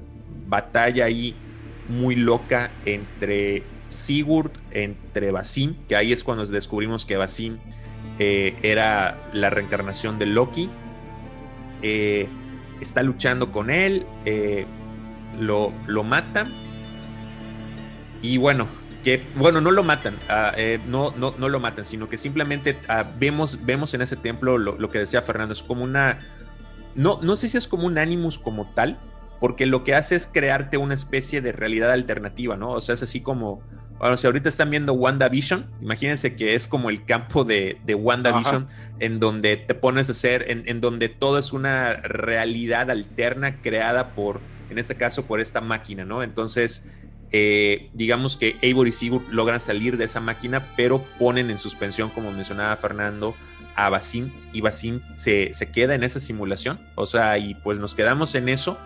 [0.48, 1.36] batalla ahí
[1.88, 7.58] muy loca entre Sigurd, entre Basim, que ahí es cuando descubrimos que Basim
[8.18, 10.70] eh, era la reencarnación de Loki.
[12.82, 14.66] Está luchando con él, eh,
[15.40, 16.54] lo, lo matan.
[18.22, 18.68] Y bueno,
[19.04, 22.78] que bueno, no lo matan, ah, eh, no, no, no lo matan, sino que simplemente
[22.90, 26.20] ah, vemos, vemos en ese templo lo, que decía Fernando, es como una,
[26.96, 29.00] no, no sé si es como un Animus como tal,
[29.40, 32.72] porque lo que hace es crearte una especie de realidad alternativa, ¿no?
[32.72, 33.62] O sea, es así como,
[34.00, 38.68] bueno, si ahorita están viendo WandaVision, imagínense que es como el campo de, de WandaVision,
[39.00, 44.40] en donde te pones a hacer, en, donde todo es una realidad alterna creada por,
[44.70, 46.22] en este caso, por esta máquina, ¿no?
[46.22, 46.86] Entonces,
[47.32, 52.10] eh, digamos que Eivor y Sigurd logran salir de esa máquina, pero ponen en suspensión,
[52.12, 53.36] como mencionaba Fernando,
[53.76, 57.96] a Basim, y Basim se, se queda en esa simulación, o sea, y pues nos
[57.96, 58.78] quedamos en eso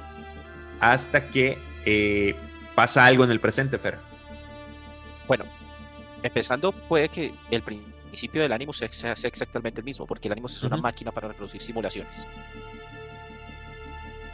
[0.80, 2.36] hasta que eh,
[2.76, 4.11] pasa algo en el presente, Fer.
[5.27, 5.45] Bueno,
[6.23, 10.63] empezando, puede que el principio del Animus es, exactamente el mismo, porque el Animus es
[10.63, 12.25] una máquina para reproducir simulaciones.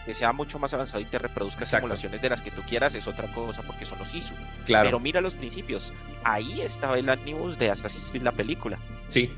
[0.05, 3.07] Que sea mucho más avanzado y te reproduzca simulaciones de las que tú quieras es
[3.07, 4.33] otra cosa, porque son los ISO.
[4.65, 4.87] Claro.
[4.87, 5.93] Pero mira los principios.
[6.23, 8.79] Ahí estaba el Animus de Assassin's Creed, la película.
[9.07, 9.33] Sí.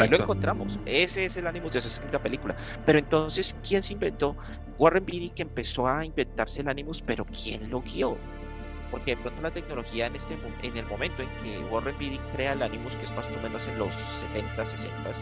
[0.00, 0.78] Ahí lo encontramos.
[0.86, 2.56] Ese es el Animus de Assassin's Creed, la película.
[2.86, 4.34] Pero entonces, ¿quién se inventó?
[4.78, 8.16] Warren Beatty que empezó a inventarse el Animus, pero ¿quién lo guió?
[8.90, 12.52] Porque de pronto la tecnología en, este, en el momento en que Warren Beatty crea
[12.52, 15.12] el Animus, que es más o menos en los 70, 60,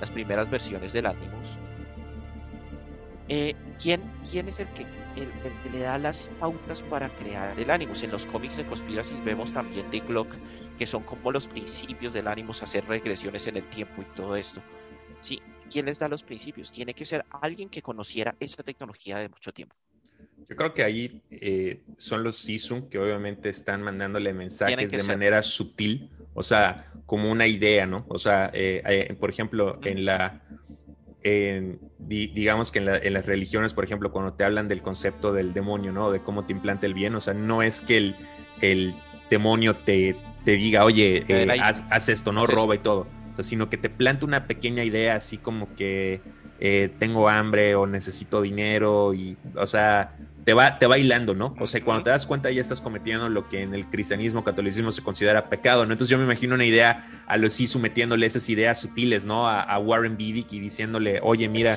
[0.00, 1.56] las primeras versiones del Animus,
[3.28, 4.82] eh, ¿quién, ¿quién, es el que,
[5.16, 5.30] el,
[5.62, 8.02] que le da las pautas para crear el Animus?
[8.02, 10.34] En los cómics de Conspiracy vemos también The Clock,
[10.78, 14.60] que son como los principios del Animus, hacer regresiones en el tiempo y todo esto.
[15.20, 15.40] ¿Sí?
[15.70, 16.72] ¿Quién les da los principios?
[16.72, 19.76] Tiene que ser alguien que conociera esa tecnología de mucho tiempo.
[20.48, 25.42] Yo creo que ahí eh, son los Sisun que obviamente están mandándole mensajes de manera
[25.42, 28.04] sutil, o sea, como una idea, ¿no?
[28.08, 30.42] O sea, eh, eh, por ejemplo, en la,
[31.98, 36.10] digamos que en, las religiones, por ejemplo, cuando te hablan del concepto del demonio, ¿no?
[36.10, 38.16] De cómo te implanta el bien, o sea, no es que el,
[38.60, 38.94] el
[39.30, 41.24] demonio te, te diga, oye,
[41.60, 45.16] haz, esto, no roba y todo, o sea, sino que te planta una pequeña idea
[45.16, 46.20] así como que
[46.98, 51.54] tengo hambre o necesito dinero y, o sea, te va, te va hilando, ¿no?
[51.60, 54.90] O sea, cuando te das cuenta ya estás cometiendo lo que en el cristianismo, catolicismo
[54.90, 55.92] se considera pecado, ¿no?
[55.92, 59.48] Entonces yo me imagino una idea a los Sisu metiéndole esas ideas sutiles, ¿no?
[59.48, 61.74] A, Warren Beatty y diciéndole, oye, mira,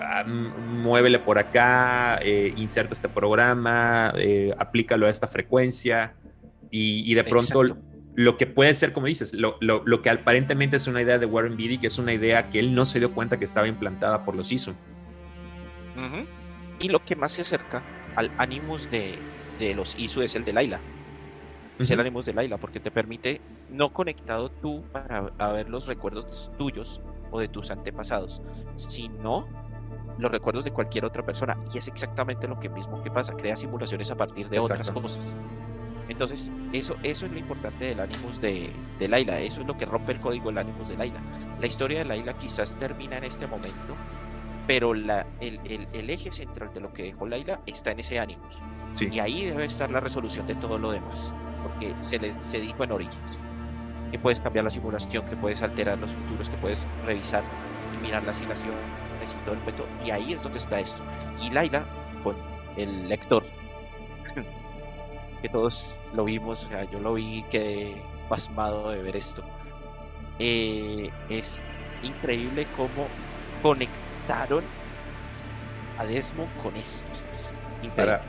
[0.00, 6.14] ah, muévele por acá, eh, inserta este programa, eh, aplícalo a esta frecuencia
[6.70, 7.76] y, de pronto...
[8.20, 11.78] Lo que puede ser, como dices, lo, que aparentemente es una idea de Warren Beatty,
[11.78, 14.52] que es una idea que él no se dio cuenta que estaba implantada por los
[14.52, 14.74] ISO.
[16.78, 17.82] Y lo que más se acerca
[18.16, 19.18] al Animus de,
[19.74, 20.80] los ISO es el de Laila.
[21.78, 26.52] Es el Animus de Laila porque te permite no conectado tú para ver los recuerdos
[26.58, 28.42] tuyos o de tus antepasados,
[28.76, 29.48] sino
[30.18, 31.56] los recuerdos de cualquier otra persona.
[31.72, 35.34] Y es exactamente lo que mismo que pasa, crea simulaciones a partir de otras cosas.
[36.10, 39.86] Entonces, eso, eso es lo importante del Animus de, de Laila, eso es lo que
[39.86, 41.20] rompe el código del Animus de Laila.
[41.60, 43.96] La historia de Laila quizás termina en este momento,
[44.66, 48.42] pero la, el, el, eje central de lo que dejó Laila está en ese ánimo.
[49.00, 52.82] Y ahí debe estar la resolución de todo lo demás, porque se les se dijo
[52.82, 53.40] en Origins
[54.10, 57.44] que puedes cambiar la simulación, que puedes alterar los futuros, que puedes revisar
[57.94, 58.74] y mirar la simulación
[59.22, 59.86] y todo el cuento.
[60.04, 61.04] Y ahí es donde está esto.
[61.40, 61.84] Y Laila,
[62.24, 62.34] con
[62.76, 63.44] el lector,
[65.40, 69.42] que todos lo vimos, o sea, yo lo vi, quedé pasmado de ver esto.
[70.38, 71.60] Eh, es
[72.02, 73.08] increíble cómo
[73.62, 74.48] conectar
[75.98, 77.04] a Desmond con eso.
[77.96, 78.22] Para,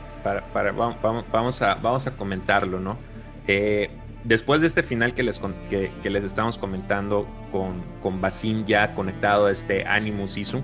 [0.52, 2.98] para, vamos, a, vamos a comentarlo, ¿no?
[3.46, 3.90] Eh,
[4.24, 9.46] después de este final que les, que, les estamos comentando con, con Basim ya conectado
[9.46, 10.62] a este Animus Isum,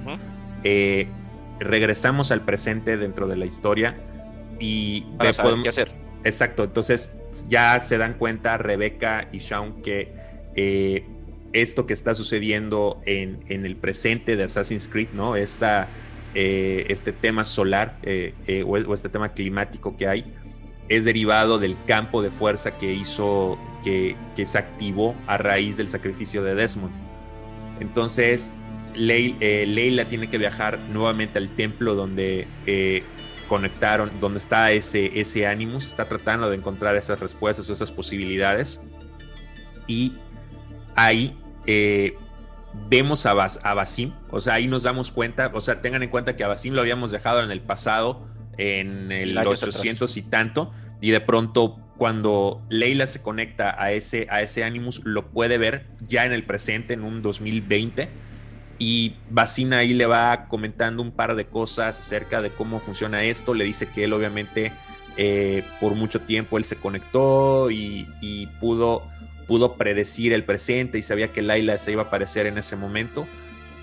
[0.65, 1.09] eh,
[1.59, 3.97] regresamos al presente dentro de la historia
[4.59, 6.08] y para saber qué hacer.
[6.25, 7.11] Exacto, entonces
[7.49, 10.13] ya se dan cuenta Rebeca y Shaun que
[10.57, 11.05] eh,
[11.53, 15.37] esto que está sucediendo en, el presente de Assassin's Creed, ¿no?
[15.37, 15.89] Esta,
[16.35, 20.33] eh, este tema solar eh, eh, o, este tema climático que hay
[20.89, 26.43] es derivado del campo de fuerza que hizo, que, se activó a raíz del sacrificio
[26.43, 26.95] de Desmond.
[27.81, 28.53] Entonces,
[28.95, 32.47] Leila tiene que viajar nuevamente al templo donde
[33.49, 38.81] conectaron, donde está ese, ese Animus, está tratando de encontrar esas respuestas o esas posibilidades.
[39.87, 40.15] Y
[40.95, 42.15] ahí eh,
[42.89, 46.37] vemos a, a, Basim, o sea, ahí nos damos cuenta, o sea, tengan en cuenta
[46.37, 51.11] que a Basim lo habíamos dejado en el pasado, en el 800 y tanto, y
[51.11, 56.25] de pronto cuando Leila se conecta a ese, a ese Animus, lo puede ver ya
[56.25, 58.09] en el presente, en un 2020,
[58.79, 63.55] y Basim ahí le va comentando un par de cosas acerca de cómo funciona esto,
[63.55, 64.73] le dice que él obviamente
[65.17, 69.03] eh, por mucho tiempo él se conectó y, y pudo
[69.49, 73.27] pudo predecir el presente y sabía que Laila se iba a aparecer en ese momento.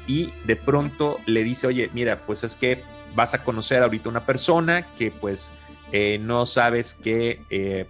[0.07, 2.83] Y de pronto le dice, oye, mira, pues es que
[3.15, 5.51] vas a conocer ahorita una persona que pues
[5.91, 7.87] eh, no sabes que, eh,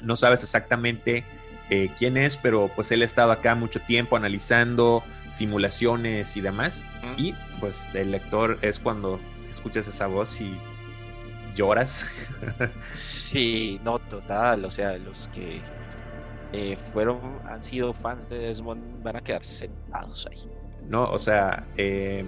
[0.00, 1.24] no sabes exactamente
[1.70, 6.82] eh, quién es, pero pues él ha estado acá mucho tiempo analizando simulaciones y demás.
[7.16, 10.56] Y pues el lector es cuando escuchas esa voz y
[11.54, 12.06] lloras.
[12.92, 15.60] sí, no, total, o sea, los que
[16.52, 20.48] eh, fueron, han sido fans de Desmond, van a quedar sentados ahí.
[20.88, 22.24] No, o sea, eh,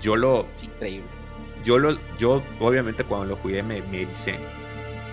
[0.00, 0.46] yo lo.
[0.54, 1.08] Es increíble.
[1.64, 4.06] Yo lo, yo obviamente cuando lo jugué me, me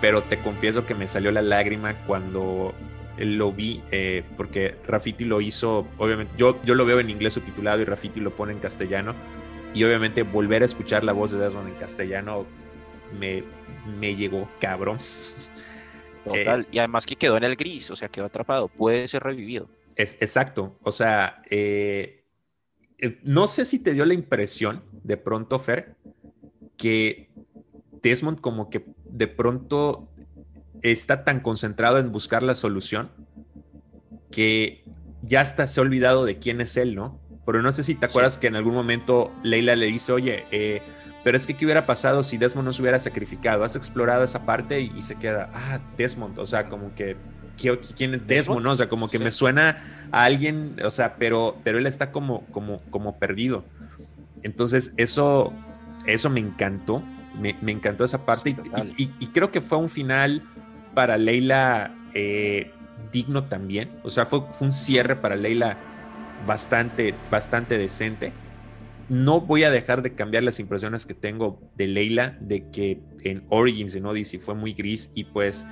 [0.01, 2.73] pero te confieso que me salió la lágrima cuando
[3.17, 7.81] lo vi eh, porque Rafiti lo hizo, obviamente, yo, yo lo veo en inglés subtitulado
[7.81, 9.15] y Rafiti lo pone en castellano.
[9.73, 12.45] Y obviamente volver a escuchar la voz de Desmond en castellano
[13.19, 13.43] me,
[13.99, 14.97] me llegó cabrón.
[16.25, 16.61] Total.
[16.61, 19.69] Eh, y además que quedó en el gris, o sea, quedó atrapado, puede ser revivido.
[19.95, 22.23] Es, exacto, o sea, eh,
[23.23, 25.95] no sé si te dio la impresión de pronto, Fer,
[26.77, 27.29] que
[28.01, 30.09] Desmond como que de pronto
[30.81, 33.09] está tan concentrado en buscar la solución
[34.31, 34.83] que
[35.21, 37.19] ya hasta se ha olvidado de quién es él, ¿no?
[37.45, 40.81] Pero no sé si te acuerdas que en algún momento Leila le dice, oye, eh,
[41.23, 43.63] pero es que ¿qué hubiera pasado si Desmond no se hubiera sacrificado?
[43.63, 47.17] Has explorado esa parte y, se queda, ah, Desmond, o sea, como que,
[47.57, 48.63] ¿quién es Desmond?
[48.63, 48.71] ¿no?
[48.71, 49.77] O sea, como que me suena
[50.11, 53.65] a alguien, o sea, pero, pero él está como, como, como perdido.
[54.43, 55.51] Entonces, eso,
[56.05, 57.01] eso me encantó,
[57.39, 58.55] me, encantó esa parte
[58.97, 60.43] y, creo que fue un final
[60.95, 62.71] para Leila eh,
[63.11, 63.91] digno también.
[64.03, 65.77] O sea, fue, un cierre para Leila
[66.47, 68.33] bastante, bastante decente.
[69.07, 73.43] No voy a dejar de cambiar las impresiones que tengo de Leila, de que en
[73.49, 75.67] Origins, en Odyssey, fue muy gris y pues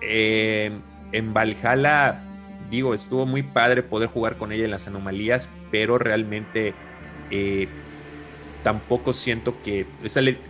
[0.00, 0.70] eh,
[1.12, 2.22] en Valhalla,
[2.70, 6.72] digo, estuvo muy padre poder jugar con ella en las anomalías, pero realmente
[7.30, 7.68] eh,
[8.62, 9.86] tampoco siento que,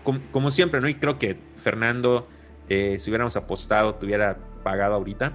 [0.05, 0.89] como, como, siempre, ¿no?
[0.89, 2.29] Y creo que Fernando
[2.71, 5.33] eh, si hubiéramos apostado, te hubiera pagado ahorita.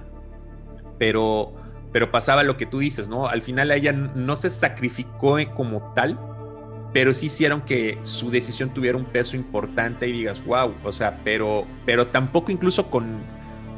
[0.97, 1.53] Pero,
[1.91, 3.27] pero pasaba lo que tú dices, ¿no?
[3.27, 6.17] Al final ella no se sacrificó como tal,
[6.93, 11.19] pero sí hicieron que su decisión tuviera un peso importante y digas, wow, o sea,
[11.25, 13.19] pero, pero tampoco incluso con,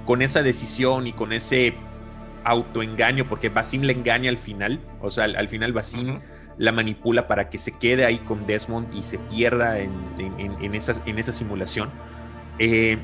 [0.05, 1.73] con esa decisión y con ese
[2.43, 6.19] autoengaño, porque Basim le engaña al final, o sea, al, final Basim
[6.59, 9.91] la manipula para que se quede ahí con Desmond y se pierda en,
[10.37, 11.89] en, esa, en esa simulación.
[12.59, 12.99] Eh,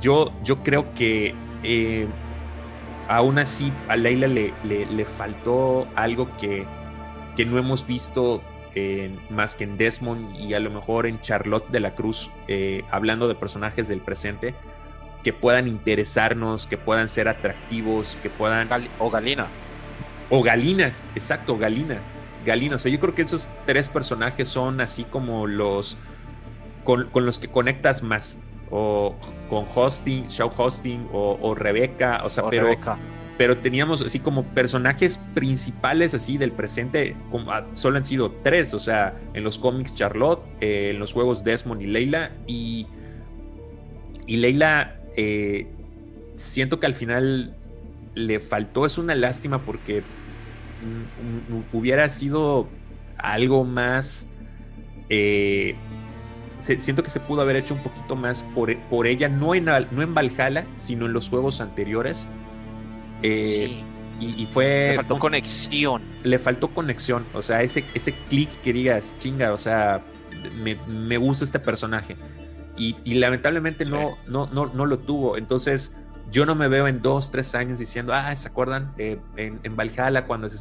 [0.00, 2.06] yo, yo creo que eh,
[3.08, 6.64] aún así a Leila le, le, faltó algo que,
[7.36, 8.42] que, no hemos visto
[9.30, 13.26] más que en Desmond y a lo mejor en Charlotte de la Cruz, eh, hablando
[13.28, 14.54] de personajes del presente,
[15.24, 18.68] que puedan interesarnos, que puedan ser atractivos, que puedan...
[18.98, 19.46] o Galina.
[20.28, 22.00] O Galina, exacto, Galina.
[22.44, 25.96] Galina, o sea, yo creo que esos tres personajes son así como los
[26.84, 28.40] con, con los que conectas más
[28.70, 29.14] o
[29.48, 32.68] con Hosting, Show Hosting o, Rebeca, o sea, pero,
[33.38, 38.74] pero teníamos así como personajes principales así del presente, como, ah, solo han sido tres,
[38.74, 42.86] o sea, en los cómics Charlotte, eh, en los juegos Desmond y Leila, y,
[44.26, 45.68] y Leila, eh,
[46.36, 47.54] siento que al final
[48.14, 50.02] le faltó, es una lástima porque
[51.72, 52.68] hubiera sido
[53.18, 54.28] algo más...
[55.08, 55.76] Eh,
[56.58, 60.02] siento que se pudo haber hecho un poquito más por, por ella, no en, no
[60.02, 62.28] en Valhalla, sino en los juegos anteriores.
[63.22, 63.44] Eh,
[64.18, 64.24] sí.
[64.24, 64.88] y, fue.
[64.90, 66.02] Le faltó conexión.
[66.22, 67.24] Le faltó conexión.
[67.34, 70.02] O sea, ese, ese clic que digas, chinga, o sea,
[70.62, 72.16] me, me gusta este personaje.
[72.76, 75.36] Y, y lamentablemente no, no, no, no lo tuvo.
[75.36, 75.92] Entonces,
[76.30, 78.92] yo no me veo en dos, tres años diciendo, ah, ¿se acuerdan?
[78.98, 80.58] Eh, en, Valhalla cuando se,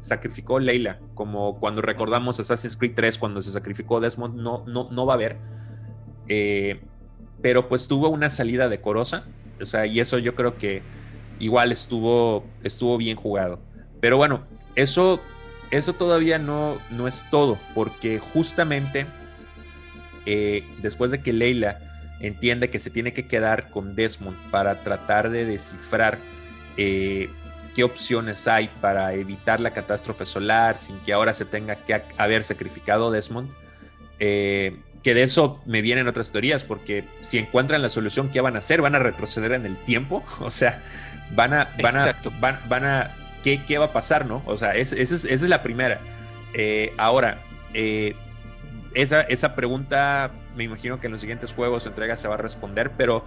[0.00, 5.06] sacrificó Leila, como cuando recordamos Assassin's Creed 3 cuando se sacrificó Desmond, no, no, no
[5.06, 5.36] va a haber.
[6.28, 6.80] Eh,
[7.40, 9.26] pero pues tuvo una salida decorosa,
[9.60, 10.82] o sea, y eso yo creo que
[11.38, 13.60] igual estuvo, estuvo bien jugado.
[14.00, 14.44] Pero bueno,
[14.74, 15.20] eso,
[15.70, 19.06] eso todavía no, no es todo, porque justamente
[20.26, 21.78] eh, después de que Leila
[22.20, 26.18] entiende que se tiene que quedar con Desmond para tratar de descifrar
[26.76, 27.28] eh,
[27.74, 32.44] qué opciones hay para evitar la catástrofe solar sin que ahora se tenga que haber
[32.44, 33.50] sacrificado Desmond.
[34.20, 38.56] Eh, que de eso me vienen otras teorías, porque si encuentran la solución, ¿qué van
[38.56, 38.80] a hacer?
[38.80, 40.24] ¿Van a retroceder en el tiempo?
[40.40, 40.82] O sea,
[41.32, 41.68] van a...
[41.82, 44.42] Van a, van, a ¿qué, ¿qué, va a pasar, no?
[44.46, 46.00] O sea, esa es, la primera.
[46.54, 47.42] Eh, ahora,
[48.94, 52.38] esa, esa pregunta me imagino que en los siguientes juegos o entregas se va a
[52.38, 53.24] responder, pero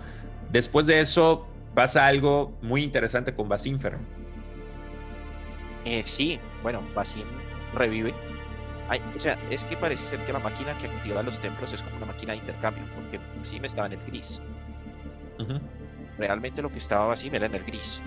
[0.51, 3.97] después de eso pasa algo muy interesante con Basinfer.
[5.85, 7.25] Eh, sí, bueno, Basim
[7.73, 8.13] revive.
[9.15, 11.97] o sea, es que parece ser que la máquina que activa los templos es como
[11.97, 14.41] una máquina de intercambio, porque Basim estaba en el gris.
[16.17, 18.01] Realmente lo que estaba Basim era en el gris.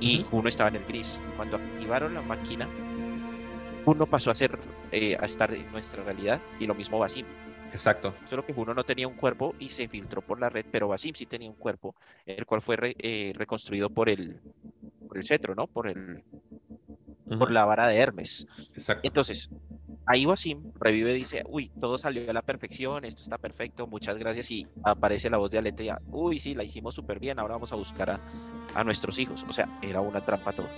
[0.00, 1.20] Y uno estaba en el gris.
[1.36, 2.66] Cuando activaron la máquina,
[3.84, 4.58] uno pasó a ser
[4.90, 7.26] eh, a estar en nuestra realidad y lo mismo Basim.
[7.72, 8.14] Exacto.
[8.26, 11.14] Solo que uno no tenía un cuerpo y se filtró por la red, pero Basim
[11.14, 11.94] sí tenía un cuerpo,
[12.26, 14.40] el cual fue eh, reconstruido por el,
[15.08, 15.66] por el cetro, ¿no?
[15.66, 16.22] Por el
[17.38, 18.46] por la vara de Hermes.
[18.74, 19.06] Exacto.
[19.08, 19.48] Entonces,
[20.04, 24.18] ahí Wasim revive y dice, uy, todo salió a la perfección, esto está perfecto, muchas
[24.18, 24.50] gracias.
[24.50, 27.76] Y aparece la voz de Aletea, uy, sí, la hicimos súper bien, ahora vamos a
[27.76, 28.20] buscar a,
[28.74, 29.46] a, nuestros hijos.
[29.48, 30.68] O sea, era una trampa todo.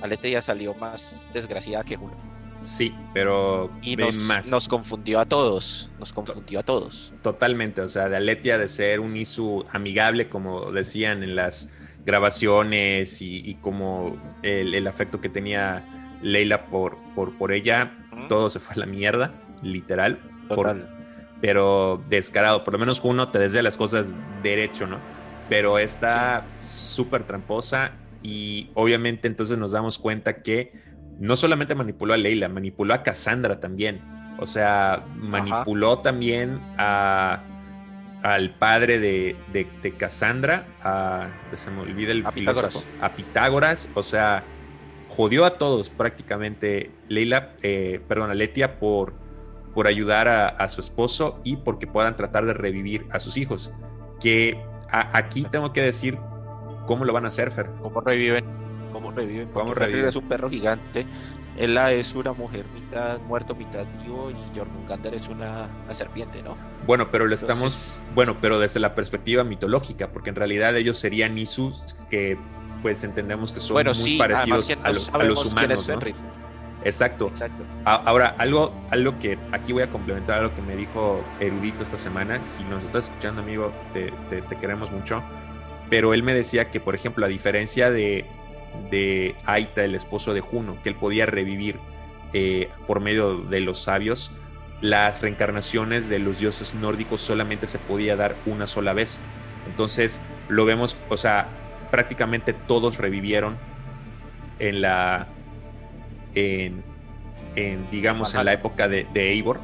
[0.00, 2.47] Aletea salió más desgraciada que uno.
[2.60, 4.48] Sí, pero y nos, más.
[4.48, 7.12] nos confundió a todos, nos confundió a todos.
[7.22, 11.70] Totalmente, o sea, de Aletia de ser un Isu amigable, como decían en las
[12.04, 15.84] grabaciones y, y como el, el, afecto que tenía
[16.22, 17.92] Leila por, por, por ella,
[18.28, 19.32] todo se fue a la mierda,
[19.62, 20.18] literal.
[20.48, 20.88] Por,
[21.40, 24.98] pero descarado, por lo menos uno te desea las cosas derecho, ¿no?
[25.48, 27.26] Pero está súper sí.
[27.28, 27.92] tramposa
[28.22, 30.72] y obviamente entonces nos damos cuenta que
[31.18, 34.00] no solamente manipuló a Leila, manipuló a Cassandra también.
[34.38, 36.02] O sea, manipuló Ajá.
[36.02, 37.42] también a,
[38.22, 42.88] al padre de, de, de Cassandra, a, se me olvida el a filósofo, Pitágoras.
[43.00, 44.44] a Pitágoras, o sea,
[45.08, 49.12] jodió a todos prácticamente Leila, eh, perdón, a Letia por,
[49.74, 53.72] por ayudar a, a, su esposo y porque puedan tratar de revivir a sus hijos.
[54.20, 56.16] Que a, aquí tengo que decir
[56.86, 57.70] cómo lo van a hacer, Fer.
[57.82, 58.67] ¿Cómo reviven?
[58.92, 59.48] ¿Cómo reviven?
[59.52, 60.06] ¿Cómo Porque reviven?
[60.06, 61.06] es un perro gigante.
[61.56, 64.30] Ella es una mujer mitad muerto, mitad vivo.
[64.30, 66.56] Y Jormungandr es una, una, serpiente, ¿no?
[66.86, 68.04] Bueno, pero lo estamos.
[68.14, 72.38] Bueno, pero desde la perspectiva mitológica, porque en realidad ellos serían Isus que
[72.82, 75.88] pues entendemos que son bueno, muy sí, parecidos no a, lo, a, los humanos.
[75.88, 75.98] ¿no?
[76.84, 77.28] Exacto.
[77.28, 77.64] Exacto.
[77.84, 81.98] Ahora, algo, algo que aquí voy a complementar a lo que me dijo Erudito esta
[81.98, 82.40] semana.
[82.44, 85.22] Si nos estás escuchando, amigo, te, te, te queremos mucho.
[85.90, 88.26] Pero él me decía que, por ejemplo, a diferencia de,
[88.90, 91.78] de Aita, el esposo de Juno, que él podía revivir
[92.32, 94.30] eh, por medio de los sabios,
[94.80, 99.20] las reencarnaciones de los dioses nórdicos solamente se podía dar una sola vez.
[99.66, 101.48] Entonces, lo vemos, o sea,
[101.90, 103.56] prácticamente todos revivieron
[104.58, 105.26] en la
[106.34, 106.82] en,
[107.56, 108.40] en digamos Ajá.
[108.40, 109.60] en la época de, de, Eivor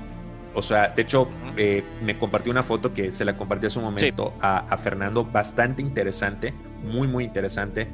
[0.55, 3.87] o sea de hecho eh, me compartió una foto que se la compartí hace un
[3.87, 4.41] momento sí.
[4.41, 7.89] a, a, Fernando bastante interesante muy muy interesante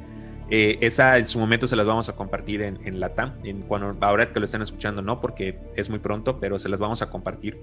[0.51, 3.95] eh, esa en su momento se las vamos a compartir en, la TAM en cuando
[4.01, 7.09] ahora que lo están escuchando no porque es muy pronto pero se las vamos a
[7.09, 7.57] compartir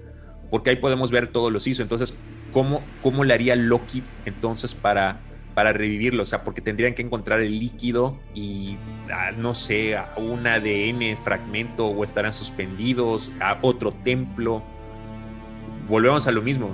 [0.49, 2.15] porque ahí podemos ver todos los hizo entonces
[2.51, 5.21] cómo cómo le haría Loki entonces para
[5.59, 8.77] para revivirlo, o sea, porque tendrían que encontrar el líquido y,
[9.11, 14.63] ah, no sé, un ADN fragmento o estarán suspendidos a otro templo.
[15.89, 16.69] Volvemos a lo mismo.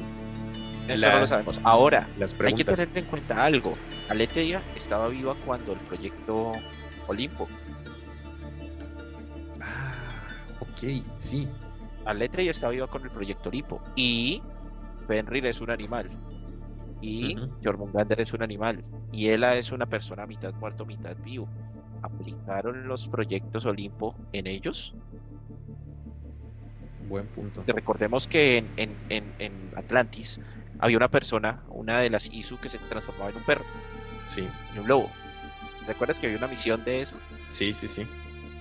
[0.88, 1.60] Eso La, no lo sabemos.
[1.64, 2.08] Ahora,
[2.46, 3.74] hay que tener en cuenta algo.
[4.10, 6.54] Aletheia estaba viva cuando el proyecto
[7.08, 7.48] Olimpo.
[9.62, 9.94] Ah,
[10.60, 11.48] ok, sí.
[12.06, 13.82] Aletheia estaba viva con el proyecto Olimpo.
[13.96, 14.42] Y
[15.08, 16.10] Fenrir es un animal
[17.02, 17.50] y uh -huh.
[17.64, 21.48] Jormungandr es un animal y Ela es una persona mitad muerto, mitad vivo.
[22.02, 24.94] ¿Aplicaron los proyectos Olimpo en ellos?
[27.08, 27.64] Buen punto.
[27.68, 30.40] Recordemos que en, en, en, en, Atlantis
[30.86, 33.66] había una persona, una de las Isu, que se transformaba en un perro.
[34.28, 34.48] Sí.
[34.74, 35.12] En un lobo.
[35.88, 37.16] ¿Recuerdas que había una misión de eso?
[37.50, 38.08] Sí, sí, sí.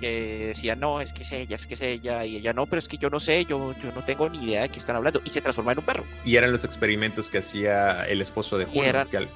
[0.00, 2.78] Que decía, no, es que es ella, es que es ella, y ella, no, pero
[2.78, 5.22] es que yo no sé, yo, yo no tengo ni idea de qué están hablando,
[5.24, 6.04] y se transforma en un perro.
[6.24, 8.84] Y eran los experimentos que hacía el esposo de Juno.
[8.84, 9.28] Eran, al...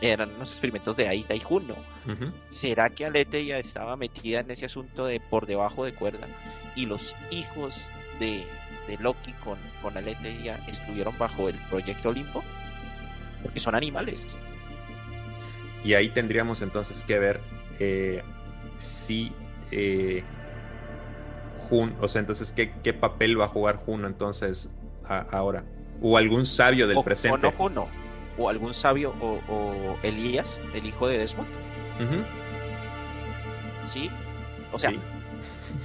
[0.00, 1.74] eran unos experimentos de Aida y Juno.
[2.06, 2.32] Uh -huh.
[2.50, 6.28] ¿Será que Alete ya estaba metida en ese asunto de por debajo de cuerda?
[6.76, 7.80] Y los hijos
[8.20, 8.46] de,
[8.88, 9.94] de Loki con, con
[10.66, 12.42] estuvieron bajo el proyecto Olimpo?
[13.42, 14.36] Porque son animales.
[15.84, 17.40] Y ahí tendríamos entonces que ver
[17.78, 18.22] eh,
[18.78, 19.32] si
[19.70, 20.24] eh,
[21.68, 24.70] Jun, o sea, entonces, ¿qué, ¿qué, papel va a jugar Juno entonces
[25.04, 25.64] a, ahora?
[26.02, 27.46] O algún sabio del o, presente.
[27.46, 27.88] O no Juno,
[28.38, 31.48] o algún sabio, o, o, Elías, el hijo de Desmond.
[32.00, 32.24] Uh -huh.
[33.84, 34.10] Sí,
[34.72, 34.98] o sea, sí.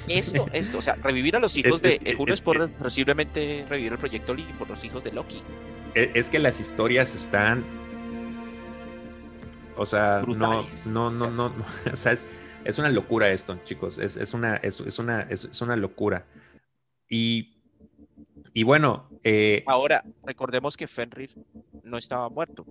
[0.08, 3.66] Esto, esto, o sea, revivir a los hijos es, de es, Juno es, por posiblemente
[3.68, 5.42] revivir el proyecto Lee por los hijos de Loki.
[5.96, 7.64] Es que las historias están.
[9.76, 10.86] O sea, Brutales.
[10.86, 11.50] no, no, no, no,
[11.86, 12.28] no, o sea, es,
[12.64, 13.98] es una locura esto, chicos.
[13.98, 16.26] Es, es una, es, es, una, es, es, una locura.
[17.10, 17.54] Y,
[18.54, 19.10] y bueno.
[19.24, 21.32] Eh, Ahora, recordemos que Fenrir
[21.84, 22.66] no estaba muerto.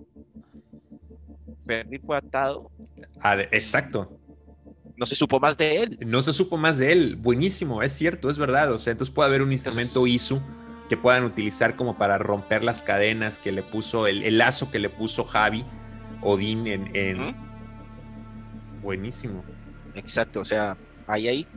[1.65, 2.71] Fenrir fue atado.
[3.21, 4.19] Ah, de, exacto.
[4.95, 5.97] No se supo más de él.
[6.05, 7.15] No se supo más de él.
[7.15, 8.71] Buenísimo, es cierto, es verdad.
[8.71, 10.41] O sea, entonces puede haber un instrumento entonces, ISU
[10.89, 14.79] que puedan utilizar como para romper las cadenas que le puso, el, el lazo que
[14.79, 15.65] le puso Javi,
[16.21, 16.95] Odín en.
[16.95, 17.35] en...
[18.81, 19.43] Buenísimo.
[19.95, 20.75] Exacto, o sea,
[21.07, 21.47] hay ahí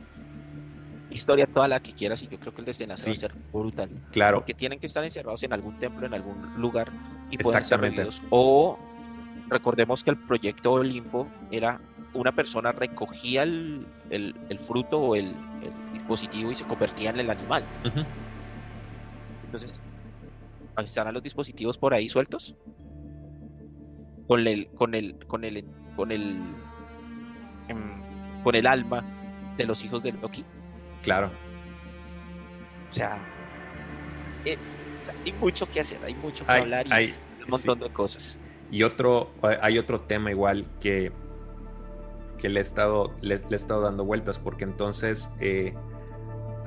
[1.09, 3.09] historia toda la que quieras y yo creo que el desenlace sí.
[3.09, 3.89] va a ser brutal.
[4.11, 4.37] Claro.
[4.39, 6.91] Porque tienen que estar encerrados en algún templo, en algún lugar
[7.29, 8.21] y pueden ser revividos.
[8.29, 8.79] O
[9.49, 11.79] recordemos que el proyecto Olimpo era
[12.17, 13.85] una persona recogía el,
[14.59, 15.33] fruto o el,
[15.93, 17.63] dispositivo y se convertía en el animal.
[19.45, 19.81] Entonces,
[20.77, 22.55] están los dispositivos por ahí sueltos.
[24.27, 25.65] Con el, con el, con el,
[25.95, 26.37] con el,
[27.69, 29.05] em, con el alma
[29.55, 30.43] de los hijos de Loki.
[31.01, 31.31] Claro.
[32.89, 33.11] O sea,
[34.43, 34.57] eh,
[35.25, 37.15] hay mucho que hacer, hay mucho que hablar y hay,
[37.45, 38.37] un montón de cosas.
[38.69, 41.11] Y otro, hay otro tema igual que,
[42.37, 45.73] que le, he estado, le, he estado dando vueltas, porque entonces eh,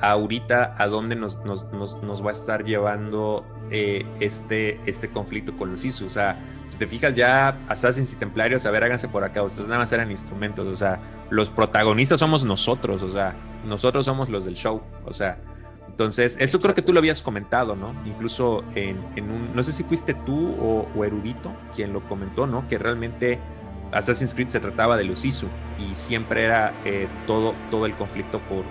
[0.01, 5.85] ahorita a dónde nos, nos, va a estar llevando eh, este, este conflicto con los
[5.85, 6.07] ISU.
[6.07, 6.39] O sea,
[6.71, 9.93] si te fijas ya, Assassins y Templarios, a ver, háganse por acá, ustedes nada más
[9.93, 11.01] eran instrumentos, o sea,
[11.31, 15.39] los protagonistas somos nosotros, o sea, nosotros somos los del show, o sea,
[16.01, 17.93] entonces, eso creo que tú lo habías comentado, ¿no?
[18.07, 22.67] Incluso en, un, no sé si fuiste tú o, Erudito quien lo comentó, ¿no?
[22.69, 23.39] Que realmente
[23.93, 28.41] Assassin's Creed se trataba de los ISU y siempre era eh, todo, todo el conflicto
[28.41, 28.65] por,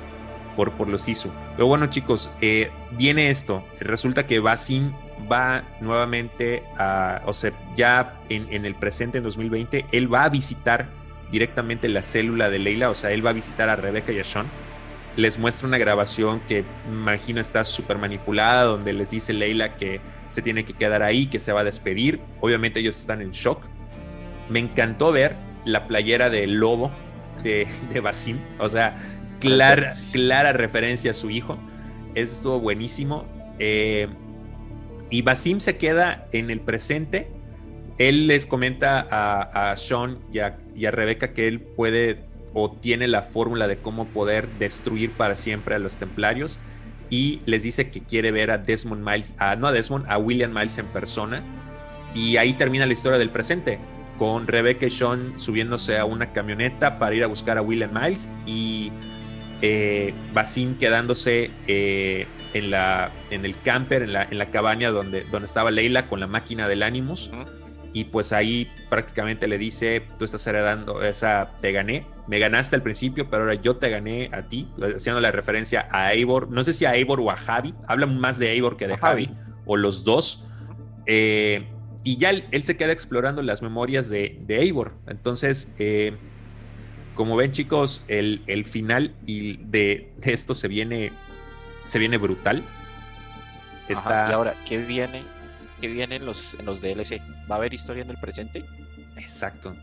[0.55, 1.30] por, por los ISU.
[1.55, 3.63] Pero bueno, chicos, eh, viene esto.
[3.80, 4.93] Resulta que Basim
[5.32, 10.30] va nuevamente a, o sea, ya en, en el presente, en 2020, él va a
[10.30, 10.88] visitar
[11.32, 14.24] directamente la célula de Leila, o sea, él va a visitar a Rebecca y a
[14.24, 14.47] Sean
[15.15, 19.99] les muestra una grabación que imagino está súper manipulada, donde les dice Leila que
[20.30, 22.22] se tiene que quedar ahí, que se va a despedir.
[22.39, 23.65] Obviamente ellos están en shock.
[24.50, 25.36] Me encantó ver
[25.66, 26.91] la playera de lobo
[27.43, 28.95] de, de Basim, o sea,
[29.39, 31.58] clara, clara referencia a su hijo.
[32.16, 33.26] Eso estuvo buenísimo.
[33.60, 34.08] Eh,
[35.10, 37.32] y Basim se queda en el presente.
[37.97, 42.24] Él les comenta a, a Sean y a, y a Rebeca que él puede
[42.54, 46.58] o tiene la fórmula de cómo poder destruir para siempre a los templarios
[47.10, 50.54] y les dice que quiere ver a Desmond Miles, a, no a Desmond, a William
[50.54, 51.43] Miles en persona.
[52.14, 53.80] Y ahí termina la historia del presente,
[54.20, 58.30] con Rebecca y Sean subiéndose a una camioneta para ir a buscar a William Miles
[58.45, 58.91] y
[59.61, 65.22] eh, Basim quedándose eh, en, la, en el camper, en la, en la cabaña donde,
[65.32, 67.32] donde estaba Leila con la máquina del Animus.
[67.91, 72.84] Y pues ahí prácticamente le dice, tú estás heredando esa, te gané, me ganaste al
[72.84, 76.74] principio, pero ahora yo te gané a ti, haciendo la referencia a Eivor, no sé
[76.74, 79.32] si a Eivor o a Javi, hablan más de Eivor que de Javi,
[79.65, 80.45] o los dos,
[81.07, 81.67] eh,
[82.04, 85.74] y ya él, se queda explorando las memorias de, de Eivor, entonces...
[85.80, 86.16] Eh,
[87.16, 91.12] como ven chicos, el, el final y de, esto se viene,
[91.84, 92.64] se viene brutal.
[93.89, 94.28] Está...
[94.30, 95.24] y ahora, ¿qué viene
[95.80, 97.22] que viene en los, en los DLC.
[97.50, 98.66] ¿Va a haber historia en el presente?
[99.18, 99.76] Exacto.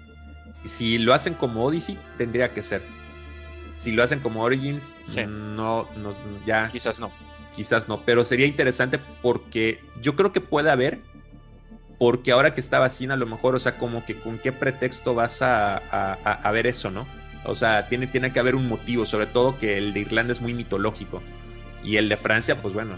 [0.65, 2.83] Si lo hacen como Odyssey, tendría que ser.
[3.77, 4.97] Si lo hacen como Origins,
[5.29, 6.71] no, nos, ya.
[6.71, 7.11] Quizás no.
[7.55, 11.01] Quizás no, pero sería interesante porque yo creo que puede haber,
[11.99, 15.15] porque ahora que está vacina, a lo mejor, o sea, como que con qué pretexto
[15.15, 17.07] vas a, a, ver eso, ¿no?
[17.45, 20.41] O sea, tiene, tiene que haber un motivo, sobre todo que el de Irlanda es
[20.41, 21.23] muy mitológico.
[21.83, 22.97] Y el de Francia, pues bueno,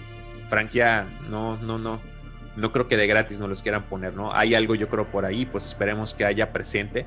[0.48, 2.00] Francia no, no, no,
[2.56, 4.34] no creo que de gratis no los quieran poner, ¿no?
[4.34, 7.06] Hay algo yo creo por ahí, pues esperemos que haya presente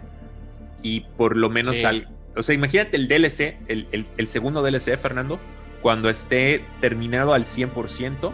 [0.81, 2.07] y por lo menos al...
[2.35, 5.39] O sea, imagínate el DLC, el, segundo DLC, Fernando,
[5.81, 8.31] cuando esté terminado al 100%,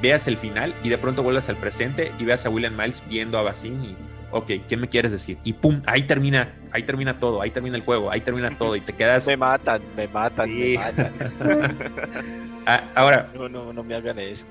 [0.00, 3.38] veas el final y de pronto vuelvas al presente y veas a William Miles viendo
[3.38, 3.96] a Basim y,
[4.30, 5.38] ok, ¿qué me quieres decir?
[5.44, 8.80] Y pum, ahí termina, ahí termina todo, ahí termina el juego, ahí termina todo y
[8.80, 9.26] te quedas...
[9.26, 11.12] Me matan, me matan, me matan.
[12.66, 13.30] Ah, ahora...
[13.34, 14.46] No, no, no me hagan eso.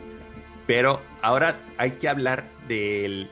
[0.67, 3.31] Pero ahora hay que hablar del,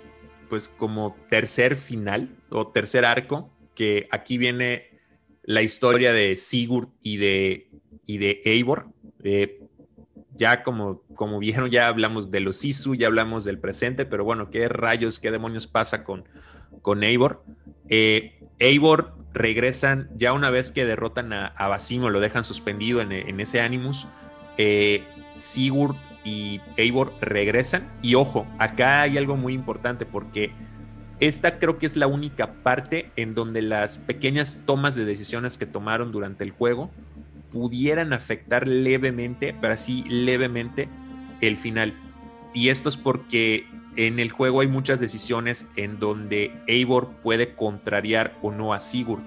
[0.50, 4.90] pues como tercer final o tercer arco, que aquí viene
[5.44, 7.70] la historia de Sigurd y de,
[8.06, 8.88] y de Eivor.
[9.24, 9.61] Eh,
[10.36, 14.50] ya como, como vieron, ya hablamos de los Isu, ya hablamos del presente, pero bueno,
[14.50, 16.24] ¿qué rayos, qué demonios pasa con,
[16.82, 17.44] con Eivor?
[17.90, 23.40] Eh, Eivor regresan ya una vez que derrotan a, a Basimo, lo dejan suspendido en,
[23.40, 24.08] ese Animus.
[24.58, 25.04] Eh,
[25.38, 27.90] Sigurd y Eivor regresan.
[28.02, 30.52] Y ojo, acá hay algo muy importante porque
[31.20, 35.66] esta creo que es la única parte en donde las pequeñas tomas de decisiones que
[35.66, 36.92] tomaron durante el juego
[37.52, 40.90] pudieran afectar levemente, pero así levemente,
[41.42, 41.94] el final.
[42.54, 48.38] Y esto es porque en el juego hay muchas decisiones en donde Eivor puede contrariar
[48.42, 49.22] o no a Sigurd.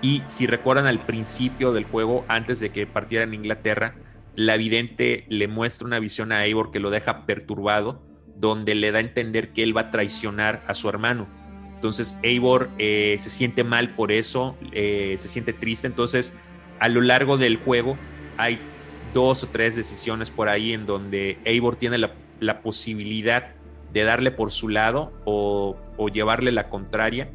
[0.00, 3.94] Y si recuerdan al principio del juego, antes de que partiera en Inglaterra,
[4.34, 8.02] la vidente le muestra una visión a Eivor que lo deja perturbado,
[8.36, 11.28] donde le da a entender que él va a traicionar a su hermano.
[11.74, 15.86] Entonces Eivor eh, se siente mal por eso, eh, se siente triste.
[15.86, 16.34] Entonces,
[16.82, 17.96] a lo largo del juego
[18.36, 18.58] hay
[19.14, 23.50] dos o tres decisiones por ahí en donde Eivor tiene la, posibilidad
[23.92, 27.30] de darle por su lado o, o, llevarle la contraria.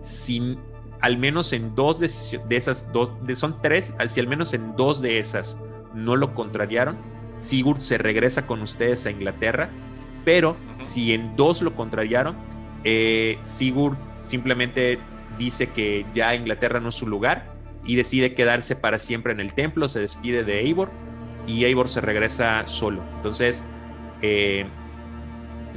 [0.00, 0.58] Sin
[1.02, 5.18] al menos en dos de, esas dos, son tres, si al menos en dos de
[5.18, 5.58] esas
[5.92, 6.96] no lo contrariaron,
[7.36, 9.68] Sigurd se regresa con ustedes a Inglaterra,
[10.24, 12.34] pero si en dos lo contrariaron,
[12.82, 14.98] eh, Sigurd simplemente
[15.36, 17.55] dice que ya Inglaterra no es su lugar
[17.86, 20.90] y decide quedarse para siempre en el templo, se despide de Eivor
[21.46, 23.02] y Eivor se regresa solo.
[23.16, 23.64] Entonces,
[24.22, 24.66] eh,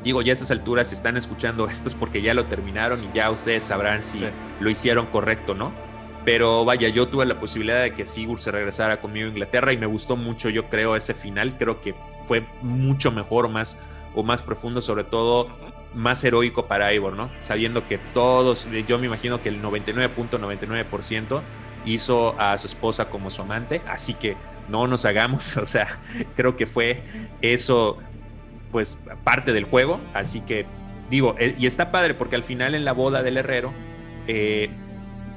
[0.03, 3.09] digo, ya a estas alturas, si están escuchando esto es porque ya lo terminaron y
[3.13, 4.19] ya ustedes sabrán si
[4.59, 5.71] lo hicieron correcto, ¿no?
[6.25, 9.77] Pero vaya, yo tuve la posibilidad de que Sigurd se regresara conmigo a Inglaterra y
[9.77, 11.57] me gustó mucho, yo creo, ese final.
[11.57, 11.95] Creo que
[12.25, 13.77] fue mucho mejor, más
[14.13, 15.47] o más profundo, sobre todo
[15.93, 17.31] más heroico para Eivor, ¿no?
[17.39, 21.41] Sabiendo que todos, yo me imagino que el 99.99%
[21.85, 24.35] hizo a su esposa como su amante, así que
[24.69, 25.87] no nos hagamos, o sea,
[26.35, 27.03] creo que fue
[27.41, 27.97] eso
[28.71, 30.65] pues parte del juego, así que
[31.09, 33.73] digo, eh, y está padre porque al final en la boda del herrero,
[34.27, 34.69] eh,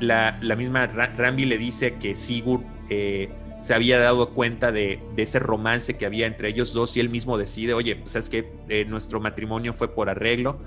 [0.01, 3.31] la, misma Rambi le dice que Sigurd eh,
[3.61, 7.39] se había dado cuenta de, ese romance que había entre ellos dos y él mismo
[7.39, 10.61] decide, oye, pues es que nuestro matrimonio fue por arreglo,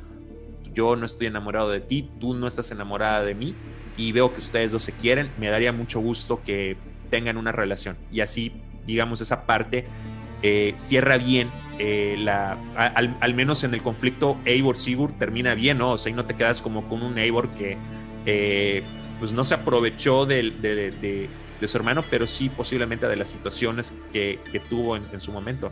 [0.74, 3.56] yo no estoy enamorado de ti, tú no estás enamorada de mí
[3.98, 6.78] y veo que ustedes dos se quieren, me daría mucho gusto que
[7.10, 8.52] tengan una relación y así,
[8.86, 9.86] digamos, esa parte
[10.42, 12.24] eh, cierra bien, eh,
[12.76, 15.94] al, menos en el conflicto Eivor-Sigurd termina bien, ¿no?
[15.94, 17.78] O sea, y no te quedas como con un Eivor que
[18.26, 18.84] eh,
[19.20, 21.30] pues no se aprovechó de,
[21.64, 24.40] su hermano, pero sí posiblemente de las situaciones que,
[24.70, 25.72] tuvo en, su momento.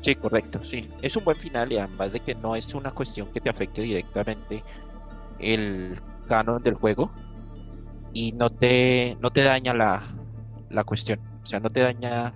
[0.00, 0.88] Sí, correcto, sí.
[1.02, 3.82] Es un buen final y además de que no es una cuestión que te afecte
[3.82, 4.64] directamente
[5.38, 5.94] el
[6.28, 7.10] canon del juego
[8.12, 10.02] y no te, no te daña la,
[10.70, 11.20] la cuestión.
[11.42, 12.32] O sea, no te daña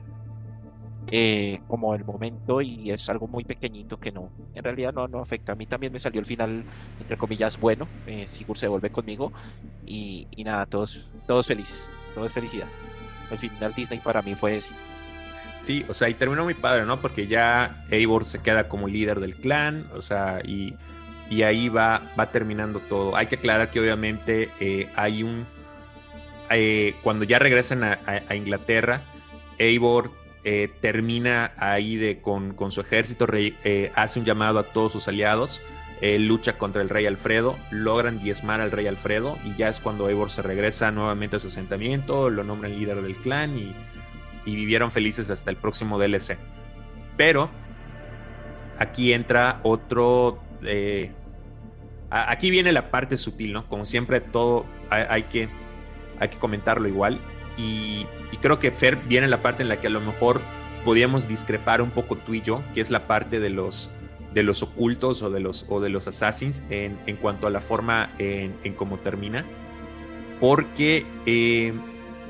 [1.10, 5.20] eh, como el momento y es algo muy pequeñito que no, en realidad no, no
[5.20, 5.52] afecta.
[5.52, 6.64] A mí también me salió el final,
[7.00, 9.32] entre comillas, bueno, eh, Sigurd se vuelve conmigo
[9.84, 12.68] y, nada, todos, todos felices, todo es felicidad.
[13.30, 14.74] El final Disney para mí fue ese.
[15.60, 17.00] Sí, o sea, y terminó muy padre, ¿no?
[17.00, 20.74] Porque ya Eivor se queda como líder del clan, o sea, y,
[21.32, 23.16] y ahí va, va terminando todo.
[23.16, 25.46] Hay que aclarar que obviamente eh, hay un...
[27.02, 29.00] cuando ya regresan a, Inglaterra,
[29.56, 30.10] Eivor
[30.44, 35.62] eh, termina ahí de, con, su ejército, eh, hace un llamado a todos sus aliados,
[36.02, 40.30] lucha contra el rey Alfredo, logran diezmar al rey Alfredo y ya es cuando Eivor
[40.30, 43.74] se regresa nuevamente a su asentamiento, lo nombran líder del clan y,
[44.44, 46.36] vivieron felices hasta el próximo DLC.
[47.16, 47.48] Pero
[48.78, 50.42] aquí entra otro...
[50.64, 51.12] Eh,
[52.12, 53.66] aquí viene la parte sutil, ¿no?
[53.68, 55.48] Como siempre todo hay, que,
[56.18, 57.20] hay que comentarlo igual.
[57.56, 58.06] Y,
[58.40, 60.40] creo que Fer viene la parte en la que a lo mejor
[60.84, 63.90] podíamos discrepar un poco tú y yo, que es la parte de los,
[64.34, 67.60] de los ocultos o de los, o de los assassins en, en cuanto a la
[67.60, 69.44] forma en, en cómo termina.
[70.40, 71.72] Porque eh,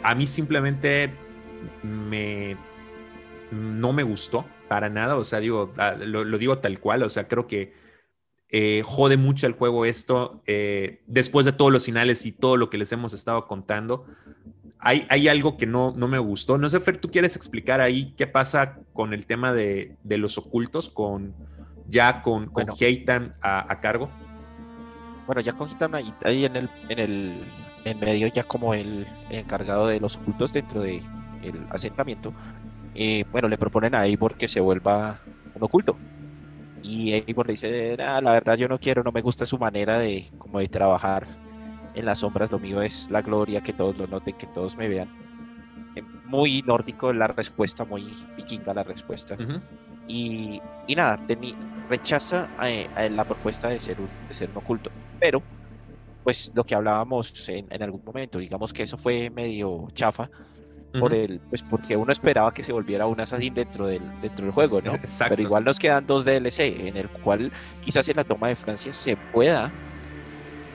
[0.02, 1.10] a mí simplemente
[1.82, 2.56] me,
[3.50, 7.28] no me gustó para nada, o sea, digo, ah, lo, digo tal cual, o sea,
[7.28, 7.72] creo que
[8.54, 12.68] eh, jode mucho el juego esto, eh, después de todos los finales y todo lo
[12.68, 14.04] que les hemos estado contando,
[14.78, 16.58] hay, algo que no, no, me gustó.
[16.58, 20.90] No sé, Fer, ¿tú quieres explicar ahí qué pasa con el tema de, los ocultos,
[20.90, 21.34] con
[21.88, 22.66] ya con, con
[23.40, 24.10] a, cargo?
[25.26, 27.32] Bueno, ya con Heitan ahí, en el, en el
[27.84, 31.00] en medio ya como el, encargado de los ocultos dentro del
[31.42, 32.34] el asentamiento,
[32.94, 35.18] eh, bueno, le proponen a Eivor que se vuelva
[35.54, 35.96] un oculto.
[36.82, 39.98] Y Eivor le dice, ah, la verdad yo no quiero, no me gusta su manera
[39.98, 41.26] de como de trabajar
[41.94, 44.88] en las sombras, lo mío es la gloria, que todos lo noten, que todos me
[44.88, 45.08] vean.
[45.94, 48.04] Eh, muy nórdico la respuesta, muy
[48.36, 49.36] vikinga la respuesta.
[50.08, 51.18] y, y, nada,
[51.88, 54.90] rechaza eh, la propuesta de ser, un, de ser un oculto.
[55.20, 55.42] Pero,
[56.24, 60.30] pues lo que hablábamos en, en algún momento, digamos que eso fue medio chafa,
[60.98, 64.54] por el, pues porque uno esperaba que se volviera un assassin dentro del, dentro del
[64.54, 64.92] juego, ¿no?
[65.28, 67.52] Pero igual nos quedan dos DLC en el cual
[67.84, 69.72] quizás en la toma de Francia se pueda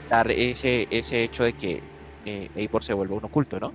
[0.09, 1.84] dar ese, ese hecho de que
[2.26, 3.74] eh, Eivor se vuelva un oculto, ¿no?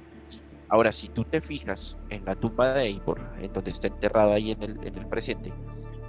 [0.68, 4.52] Ahora, si tú te fijas en la tumba de Eivor, en donde está enterrado ahí
[4.52, 5.52] en el, en el presente,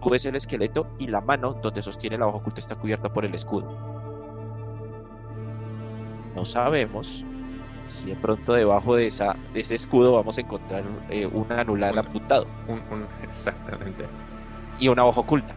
[0.02, 3.26] tú ves el esqueleto y la mano donde sostiene la hoja oculta está cubierta por
[3.26, 3.78] el escudo.
[6.34, 7.26] No sabemos
[7.88, 11.98] si de pronto debajo de, esa, de ese escudo vamos a encontrar eh, un anular
[11.98, 12.48] apuntado.
[13.24, 14.06] exactamente.
[14.80, 15.56] Y una hoja oculta.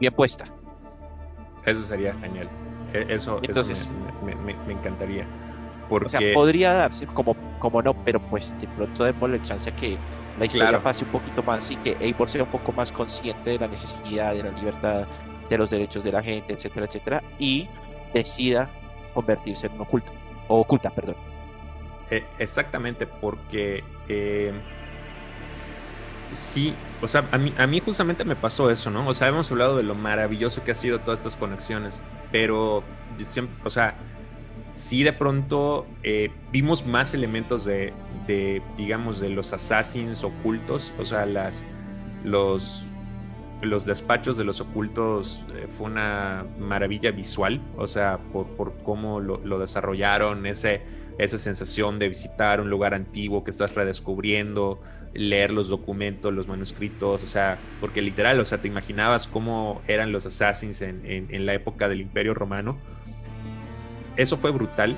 [0.00, 0.46] Bien puesta.
[1.64, 2.48] Eso sería genial.
[2.92, 3.90] E, eso, Entonces,
[4.24, 5.26] me, encantaría.
[5.88, 6.06] Porque...
[6.06, 9.76] O sea, podría darse como, como no, pero pues de pronto demos la chance a
[9.76, 9.96] que
[10.38, 13.58] la historia pase un poquito más y que Eivor sea un poco más consciente de
[13.58, 15.06] la necesidad, de la libertad,
[15.48, 17.68] de los derechos de la gente, etcétera, etcétera, y
[18.14, 18.70] decida
[19.12, 20.12] convertirse en oculto,
[20.48, 21.16] o oculta, perdón.
[22.10, 24.52] Eh, exactamente, porque eh,
[26.32, 29.06] sí, o sea, a mí, a mí justamente me pasó eso, ¿no?
[29.08, 32.84] O sea, hemos hablado de lo maravilloso que ha sido todas estas conexiones, pero
[33.18, 33.96] siempre, o sea,
[34.72, 37.92] sí de pronto eh, vimos más elementos de,
[38.26, 41.64] de, digamos, de los assassins ocultos, o sea, las,
[42.24, 42.88] los,
[43.62, 49.58] los despachos de los ocultos eh, fue una maravilla visual, o sea, por, cómo lo,
[49.58, 50.82] desarrollaron, ese,
[51.18, 54.80] esa sensación de visitar un lugar antiguo que estás redescubriendo,
[55.14, 60.12] leer los documentos, los manuscritos, o sea, porque literal, o sea, te imaginabas cómo eran
[60.12, 62.78] los assassins en, en, en la época del Imperio Romano
[64.16, 64.96] eso fue brutal,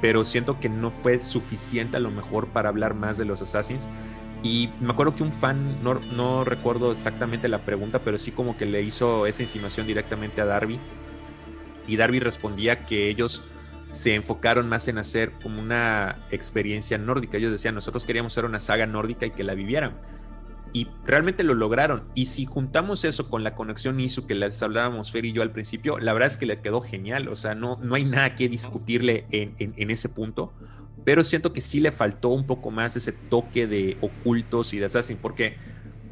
[0.00, 3.88] pero siento que no fue suficiente a lo mejor para hablar más de los Assassins.
[4.42, 8.56] Y me acuerdo que un fan, no, no, recuerdo exactamente la pregunta, pero sí como
[8.56, 10.78] que le hizo esa insinuación directamente a Darby.
[11.86, 13.42] Y Darby respondía que ellos
[13.90, 17.38] se enfocaron más en hacer como una experiencia nórdica.
[17.38, 19.96] Ellos decían, nosotros queríamos hacer una saga nórdica y que la vivieran
[20.72, 22.04] y realmente lo lograron.
[22.14, 25.50] Y si juntamos eso con la conexión ISU que les hablábamos Fer y yo al
[25.50, 27.28] principio, la verdad es que le quedó genial.
[27.28, 30.52] O sea, no, no hay nada que discutirle en, en, ese punto.
[31.08, 34.84] Pero siento que sí le faltó un poco más ese toque de ocultos y de
[34.84, 35.56] Assassin, porque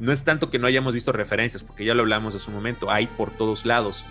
[0.01, 2.90] no es tanto que no hayamos visto referencias, porque ya lo hablamos en su momento,
[2.90, 4.07] hay por todos lados.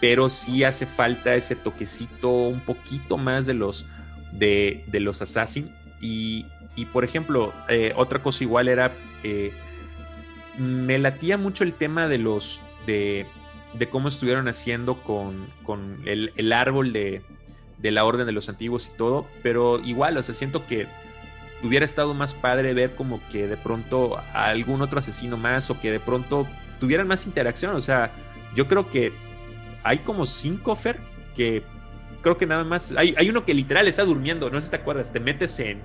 [0.00, 3.84] Pero sí hace falta ese toquecito un poquito más de los,
[4.32, 5.76] de, de los Assassin.
[6.00, 8.94] Y, y por ejemplo, eh, otra cosa igual era.
[9.22, 9.52] Eh,
[10.56, 12.62] me latía mucho el tema de los.
[12.86, 13.26] de,
[13.74, 17.20] de cómo estuvieron haciendo con, con el, el, árbol de,
[17.80, 19.26] de la orden de los antiguos y todo.
[19.42, 20.86] Pero igual, o sea, siento que
[21.62, 25.90] hubiera estado más padre ver como que de pronto algún otro asesino más o que
[25.90, 26.46] de pronto
[26.78, 27.74] tuvieran más interacción.
[27.74, 28.12] O sea,
[28.54, 29.12] yo creo que
[29.82, 30.98] hay como cinco Fer
[31.34, 31.62] que
[32.22, 32.92] creo que nada más.
[32.96, 35.12] Hay, hay uno que literal está durmiendo, no sé si te acuerdas.
[35.12, 35.80] Te metes en,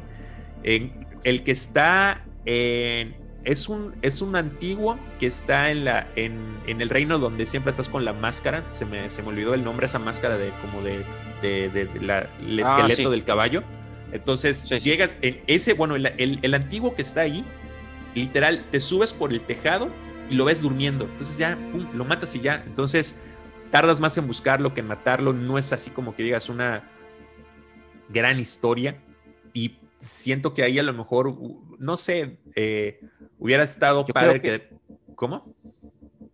[0.63, 6.57] en el que está en es un, es un antiguo que está en, la, en,
[6.67, 8.63] en, el reino donde siempre estás con la máscara.
[8.71, 11.05] Se me, se me olvidó el nombre, esa máscara de como de,
[11.41, 13.09] de, de, de la, el ah, esqueleto ah, sí.
[13.09, 13.63] del caballo.
[14.11, 14.89] Entonces sí, sí.
[14.89, 17.45] llegas en ese, bueno, el, el, el, antiguo que está ahí,
[18.15, 19.89] literal, te subes por el tejado
[20.29, 21.05] y lo ves durmiendo.
[21.05, 22.63] Entonces ya, pum, lo matas y ya.
[22.65, 23.19] Entonces
[23.71, 25.33] tardas más en buscarlo que en matarlo.
[25.33, 26.89] No es así como que digas una
[28.09, 28.97] gran historia.
[29.53, 31.35] Y siento que ahí a lo mejor,
[31.79, 32.99] no sé, eh,
[33.39, 34.75] hubiera estado yo padre que, que,
[35.15, 35.55] ¿Cómo?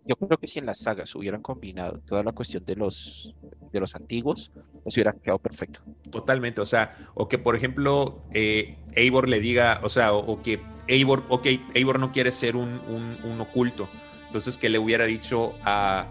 [0.05, 3.35] Yo creo que si en las sagas hubieran combinado toda la cuestión de los,
[3.71, 4.51] de los antiguos,
[4.83, 5.81] les hubiera quedado perfecto.
[6.09, 10.41] Totalmente, o sea, o que por ejemplo eh, Eivor le diga, o sea, o, o,
[10.41, 13.87] que Eivor, ok, Eivor no quiere ser un, un, un oculto,
[14.25, 16.07] entonces que le hubiera dicho a,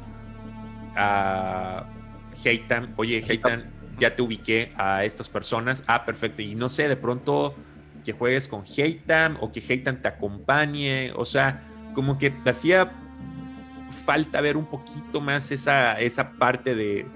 [0.97, 1.87] a
[2.45, 5.85] Heitan, oye, Heitan, ya te ubiqué a estas personas.
[5.87, 6.43] Ah, perfecto.
[6.43, 7.55] Y no sé, de pronto
[8.05, 11.13] que juegues con Heitan o que Heitan te acompañe.
[11.15, 11.63] O sea,
[11.95, 12.93] como que te hacía
[14.05, 17.07] falta ver un poquito más esa, esa parte de,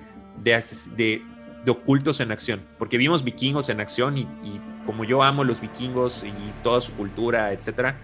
[0.42, 1.22] de,
[1.64, 2.62] de, ocultos en acción.
[2.78, 6.92] Porque vimos vikingos en acción y, y, como yo amo los vikingos y toda su
[6.92, 7.96] cultura, etcétera,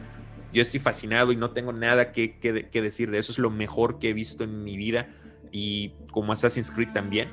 [0.51, 3.33] yo estoy fascinado y no tengo nada que, que, que decir de eso.
[3.33, 5.09] Es lo mejor que he visto en mi vida
[5.53, 7.29] y como Assassin's Creed también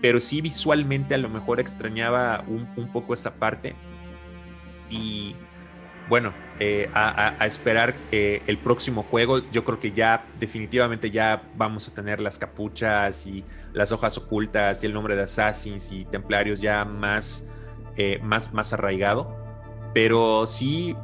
[0.00, 3.74] pero sí visualmente a lo mejor extrañaba un, un poco esa parte.
[4.88, 5.36] Y
[6.10, 9.38] bueno, eh, a, esperar eh, el próximo juego.
[9.52, 14.82] Yo creo que ya definitivamente ya vamos a tener las capuchas y las hojas ocultas
[14.82, 17.46] y el nombre de Assassins y Templarios ya más,
[17.96, 19.34] eh, más, más arraigado.
[19.94, 20.96] Pero sí,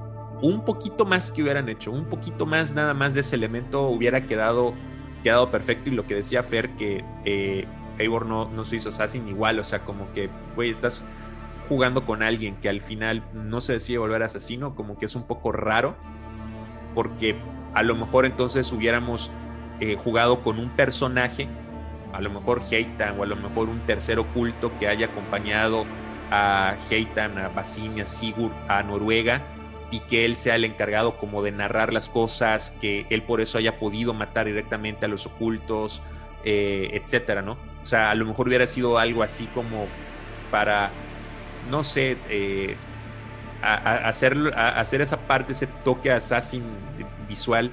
[0.42, 4.26] un poquito más que hubieran hecho, un poquito más nada más de ese elemento hubiera
[4.26, 4.74] quedado,
[5.22, 5.88] quedado perfecto.
[5.88, 7.66] Y lo que decía Fer, que
[7.98, 11.04] Eivor no, no se hizo Assassin igual, o sea, como que, güey, estás
[11.68, 15.24] jugando con alguien que al final no se decide volver asesino, como que es un
[15.24, 15.96] poco raro,
[16.94, 17.36] porque
[17.74, 19.30] a lo mejor entonces hubiéramos
[19.80, 21.48] eh, jugado con un personaje,
[22.12, 25.84] a lo mejor Heitan o a lo mejor un tercer oculto que haya acompañado
[26.30, 29.42] a Heitan, a Basim, a Sigurd, a Noruega,
[29.90, 33.58] y que él sea el encargado como de narrar las cosas, que él por eso
[33.58, 36.02] haya podido matar directamente a los ocultos,
[36.48, 37.58] eh, etcétera, ¿no?
[37.82, 39.86] O sea, a lo mejor hubiera sido algo así como
[40.52, 40.90] para,
[41.70, 42.76] no sé, eh,
[43.62, 46.62] a, a hacer, a hacer esa parte, ese toque assassin
[47.28, 47.72] visual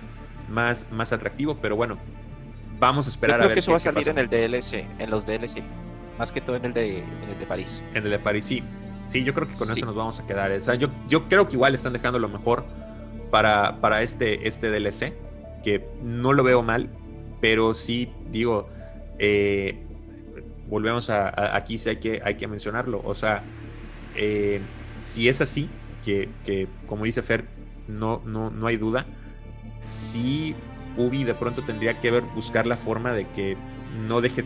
[0.49, 1.99] más, más atractivo, pero bueno,
[2.80, 3.55] vamos a esperar Yo creo a ver.
[3.55, 5.61] que eso va a salir en el DLC, en los DLC,
[6.17, 7.84] más que todo en el de, en el de París.
[7.93, 8.63] En el de París, sí.
[9.07, 9.74] Sí, yo creo que con sí.
[9.74, 10.51] eso nos vamos a quedar.
[10.51, 12.65] O sea, yo, yo creo que igual están dejando lo mejor
[13.30, 15.13] para, para este, este DLC,
[15.63, 16.89] que no lo veo mal,
[17.44, 18.70] pero sí, digo,
[19.20, 19.84] eh,
[20.70, 23.02] volvemos a, aquí sí hay que, hay que mencionarlo.
[23.04, 23.44] O sea,
[24.16, 24.62] eh,
[25.04, 25.68] si es así,
[26.06, 27.44] que, que, como dice Fer,
[27.89, 29.06] no, no, no hay duda,
[29.84, 30.56] sí
[30.96, 33.58] Ubi de pronto tendría que ver, buscar la forma de que
[34.08, 34.46] no deje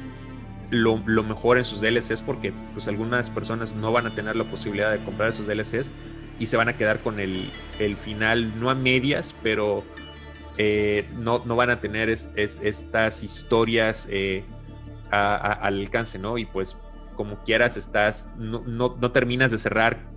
[0.72, 4.92] lo, mejor en sus DLCs porque pues algunas personas no van a tener la posibilidad
[4.92, 5.92] de comprar esos DLCs
[6.40, 7.52] y se van a quedar con el,
[7.98, 9.84] final, no a medias, pero
[10.58, 14.44] eh, no, no, van a tener estas historias eh,
[15.12, 16.38] al alcance, ¿no?
[16.38, 16.78] Y pues
[17.16, 20.08] como quieras, estás, no, no terminas de cerrar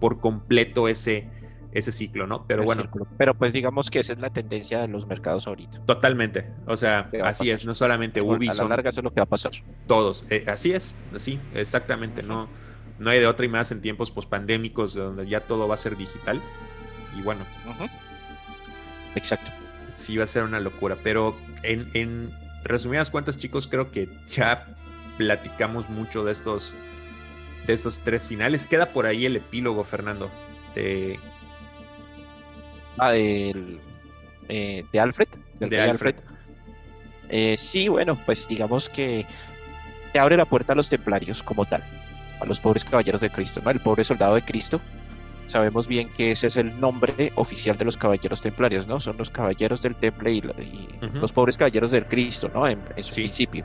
[0.00, 1.28] por completo ese,
[1.72, 2.46] ese ciclo, ¿no?
[2.46, 2.88] Pero bueno.
[3.16, 5.80] Pero pues digamos que esa es la tendencia de los mercados ahorita.
[5.84, 6.46] Totalmente.
[6.66, 8.60] O sea, así es, no solamente Ubisoft.
[8.60, 9.52] A la larga eso es lo que va a pasar.
[9.86, 10.24] Todos.
[10.30, 12.22] Eh, así es, así, exactamente.
[12.22, 12.48] No,
[12.98, 15.96] no hay de otra y más en tiempos pospandémicos donde ya todo va a ser
[15.96, 16.40] digital.
[17.16, 17.44] Y bueno.
[19.14, 19.50] Exacto.
[20.00, 20.96] Sí, va a ser una locura.
[21.02, 22.30] Pero en, en
[22.64, 24.66] resumidas cuentas, chicos, creo que ya
[25.18, 26.74] platicamos mucho de estos
[27.66, 28.66] de estos tres finales.
[28.66, 30.30] Queda por ahí el epílogo, Fernando,
[30.74, 31.20] de
[32.98, 33.80] Ah, del,
[34.48, 35.28] eh, de Alfred.
[35.58, 36.16] de Alfred.
[37.28, 39.24] Eh, sí, bueno, pues digamos que
[40.12, 41.82] te abre la puerta a los templarios como tal,
[42.40, 43.70] a los pobres caballeros de Cristo, ¿no?
[43.70, 44.80] El pobre soldado de Cristo.
[45.50, 49.00] Sabemos bien que ese es el nombre oficial de los caballeros templarios, ¿no?
[49.00, 50.42] Son los caballeros del temple y,
[51.12, 52.68] los pobres caballeros del Cristo, ¿no?
[52.68, 53.64] En, su principio.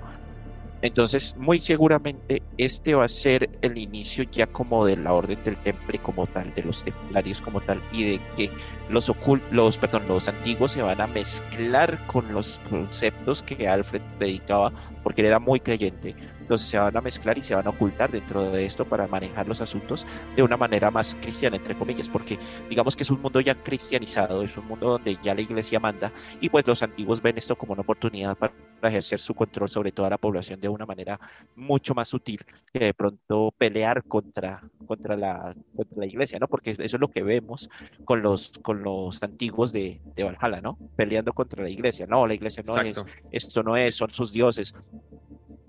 [0.81, 5.59] Entonces, muy seguramente este va a ser el inicio ya como de la orden del
[5.59, 8.49] temple como tal, de los templarios como tal, y de que
[8.89, 9.11] los
[9.51, 14.73] los, perdón, los antiguos se van a mezclar con los conceptos que Alfred predicaba,
[15.03, 16.15] porque él era muy creyente.
[16.45, 19.47] Entonces se van a mezclar y se van a ocultar dentro de esto para manejar
[19.47, 22.37] los asuntos de una manera más cristiana, entre comillas, porque
[22.69, 26.13] digamos que es un mundo ya cristianizado, es un mundo donde ya la iglesia manda,
[26.39, 30.11] y pues los antiguos ven esto como una oportunidad para ejercer su control sobre toda
[30.11, 31.19] la población de una manera
[31.55, 36.47] mucho más sutil que de pronto pelear contra, contra, la, contra la iglesia, ¿no?
[36.47, 37.71] Porque eso es lo que vemos
[38.03, 40.77] con los, con los antiguos de, de Valhalla, ¿no?
[40.95, 42.05] Peleando contra la iglesia.
[42.05, 44.75] No, la iglesia no es, esto no es, son sus dioses.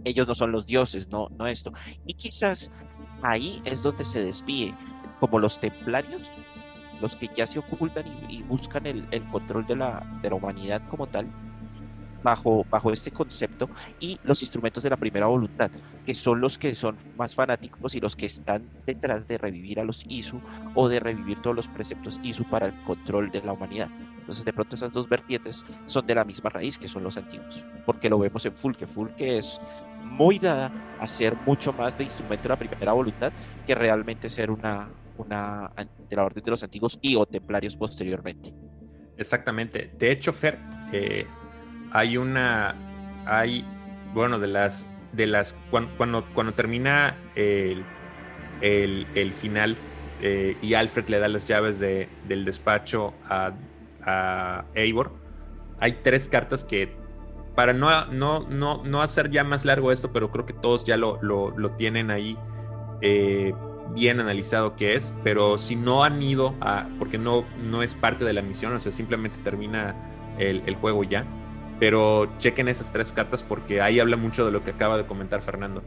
[0.05, 1.73] Ellos no son los dioses, no, no esto.
[2.07, 2.71] Y quizás
[3.23, 4.75] ahí es donde se desvíe,
[5.21, 6.31] como los templarios,
[7.01, 10.83] los que ya se ocultan y, buscan el, el, control de la, de la humanidad
[10.89, 11.29] como tal,
[12.27, 13.71] bajo, bajo este concepto
[14.01, 15.71] y los instrumentos de la primera voluntad,
[16.05, 19.85] que son los que son más fanáticos y los que están detrás de revivir a
[19.85, 20.41] los ISU
[20.75, 23.89] o de revivir todos los preceptos ISU para el control de la humanidad.
[24.19, 27.65] Entonces, de pronto, esas dos vertientes son de la misma raíz que son los antiguos,
[27.85, 28.89] porque lo vemos en Fulke.
[28.89, 29.61] Fulke es
[30.03, 33.33] muy dada a ser mucho más de instrumento de la primera voluntad
[33.69, 35.71] que realmente ser una, una
[36.09, 38.53] de la orden de los antiguos y o templarios posteriormente.
[39.17, 39.93] Exactamente.
[39.97, 40.59] De hecho, Fer,
[40.93, 41.25] eh,
[41.97, 42.75] hay una,
[43.25, 43.65] hay,
[44.13, 47.87] bueno, de las, de las, cuando, cuando, termina el,
[48.61, 49.79] el, final
[50.21, 53.53] eh, y Alfred le da las llaves de, del despacho a,
[54.03, 55.11] a Eivor,
[55.81, 56.95] hay tres cartas que,
[57.55, 60.99] para no, no, no, no hacer ya más largo esto, pero creo que todos ya
[60.99, 62.37] lo, lo, lo tienen ahí
[63.01, 63.55] eh,
[63.95, 68.27] bien analizado qué es, pero si no han ido a, porque no, no es parte
[68.27, 69.95] de la misión, o sea, simplemente termina
[70.39, 71.25] el, el juego ya
[71.79, 75.43] pero chequen esas tres cartas porque ahí habla mucho de lo que acaba de comentar
[75.43, 75.83] Fernando.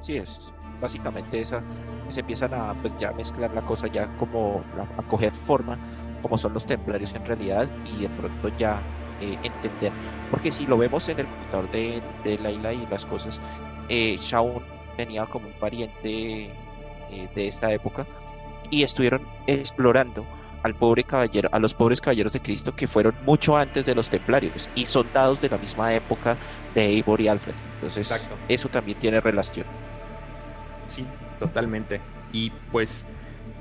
[0.00, 1.62] Sí, es básicamente esa.
[2.10, 4.62] Se empiezan a pues ya mezclar la cosa ya como
[4.96, 5.78] a coger forma,
[6.22, 8.80] como son los templarios en realidad, y de pronto ya
[9.20, 9.92] eh, entender.
[10.30, 13.40] Porque si lo vemos en el computador de, de Laila y las cosas,
[13.88, 14.62] eh, Shaun
[14.96, 16.50] tenía como un pariente
[17.10, 18.06] eh, de esta época
[18.70, 20.24] y estuvieron explorando
[20.68, 24.08] al pobre caballero, a los pobres caballeros de Cristo que fueron mucho antes de los
[24.10, 26.38] templarios y soldados de la misma época
[26.74, 27.54] de Eivor y Alfred.
[27.74, 29.66] Entonces, eso también tiene relación.
[30.86, 31.04] Sí,
[31.38, 32.00] totalmente.
[32.32, 33.06] Y pues,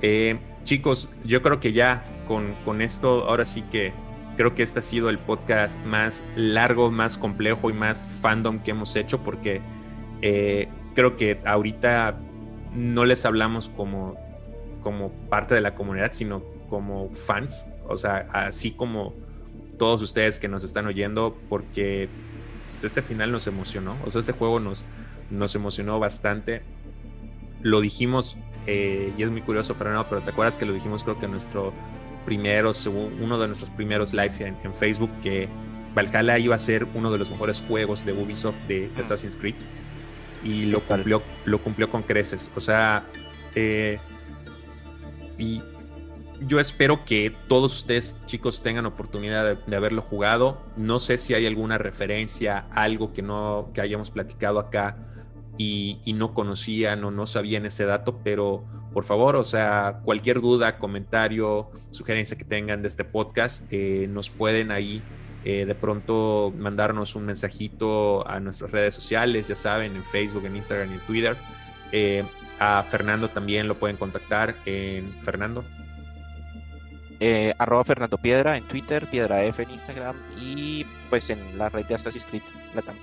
[0.01, 3.93] eh, chicos, yo creo que ya con, con esto, ahora sí que
[4.37, 8.71] creo que este ha sido el podcast más largo, más complejo y más fandom que
[8.71, 9.61] hemos hecho porque
[10.21, 12.17] eh, creo que ahorita
[12.73, 14.15] no les hablamos como,
[14.81, 19.13] como parte de la comunidad, sino como fans, o sea, así como
[19.77, 22.09] todos ustedes que nos están oyendo, porque
[22.65, 24.85] pues, este final nos emocionó, o sea, este juego nos,
[25.29, 26.61] nos emocionó bastante.
[27.61, 31.19] Lo dijimos, eh, y es muy curioso, Fernando, pero te acuerdas que lo dijimos creo
[31.19, 31.73] que en nuestro
[32.25, 32.71] primero,
[33.21, 35.47] uno de nuestros primeros lives en, Facebook, que
[35.95, 39.55] Valhalla iba a ser uno de los mejores juegos de Ubisoft de, Assassin's Creed,
[40.43, 43.05] y lo cumplió, lo cumplió con creces, o sea,
[43.55, 43.99] eh,
[45.37, 45.61] y
[46.45, 50.61] yo espero que todos ustedes, chicos, tengan oportunidad de, haberlo jugado.
[50.75, 54.97] No sé si hay alguna referencia, algo que no que hayamos platicado acá
[55.57, 58.63] y, no conocían o no sabían ese dato, pero
[58.93, 64.29] por favor, o sea, cualquier duda, comentario, sugerencia que tengan de este podcast, eh, nos
[64.29, 65.01] pueden ahí
[65.45, 70.55] eh, de pronto mandarnos un mensajito a nuestras redes sociales, ya saben, en Facebook, en
[70.55, 71.37] Instagram y en Twitter.
[71.91, 72.23] Eh,
[72.59, 75.63] a Fernando también lo pueden contactar en Fernando.
[77.19, 81.85] Eh, arroba Fernando Piedra en Twitter, Piedra F en Instagram y pues en la red
[81.85, 82.43] de Assassin's Creed
[82.75, 82.95] Latam.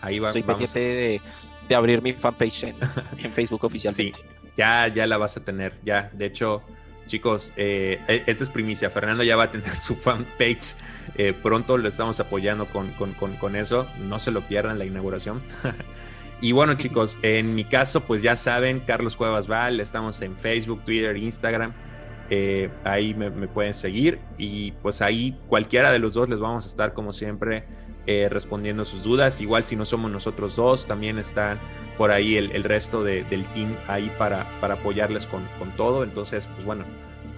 [0.00, 0.28] Ahí va.
[0.28, 1.20] Estoy pendiente de,
[1.68, 2.76] de, abrir mi fanpage en,
[3.18, 4.18] en Facebook oficialmente.
[4.18, 4.24] Sí,
[4.56, 6.10] ya, ya la vas a tener, ya.
[6.12, 6.62] De hecho,
[7.06, 8.90] chicos, eh, e, esta es primicia.
[8.90, 10.74] Fernando ya va a tener su fanpage.
[11.16, 13.86] Eh, pronto lo estamos apoyando con, con, con, con, eso.
[14.00, 15.42] No se lo pierdan la inauguración.
[16.40, 20.84] y bueno, chicos, en mi caso, pues ya saben, Carlos Cuevas Val, estamos en Facebook,
[20.84, 21.72] Twitter, Instagram.
[22.30, 26.68] Eh, ahí me, pueden seguir y pues ahí cualquiera de los dos les vamos a
[26.68, 27.64] estar como siempre
[28.06, 29.40] eh, respondiendo sus dudas.
[29.40, 31.58] Igual si no somos nosotros dos, también están
[31.98, 35.46] por ahí el, resto del team ahí para, para apoyarles con,
[35.76, 36.02] todo.
[36.02, 36.84] Entonces, pues bueno,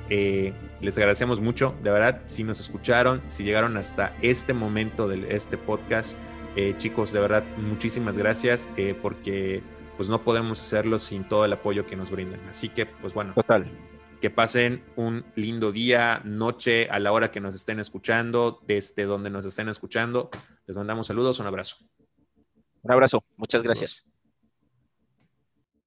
[0.08, 5.34] eh, les agradecemos mucho, de verdad, si nos escucharon, si llegaron hasta este momento de
[5.34, 6.16] este podcast,
[6.78, 8.70] chicos, de verdad, muchísimas gracias
[9.02, 9.62] porque
[9.98, 12.40] pues no podemos hacerlo sin todo el apoyo que nos brindan.
[12.48, 13.34] Así que, pues bueno.
[13.34, 13.66] Total.
[14.20, 19.30] Que pasen un lindo día, noche, a la hora que nos estén escuchando, desde donde
[19.30, 20.30] nos estén escuchando.
[20.66, 21.76] Les mandamos saludos, un abrazo.
[22.82, 24.06] Un abrazo, muchas gracias.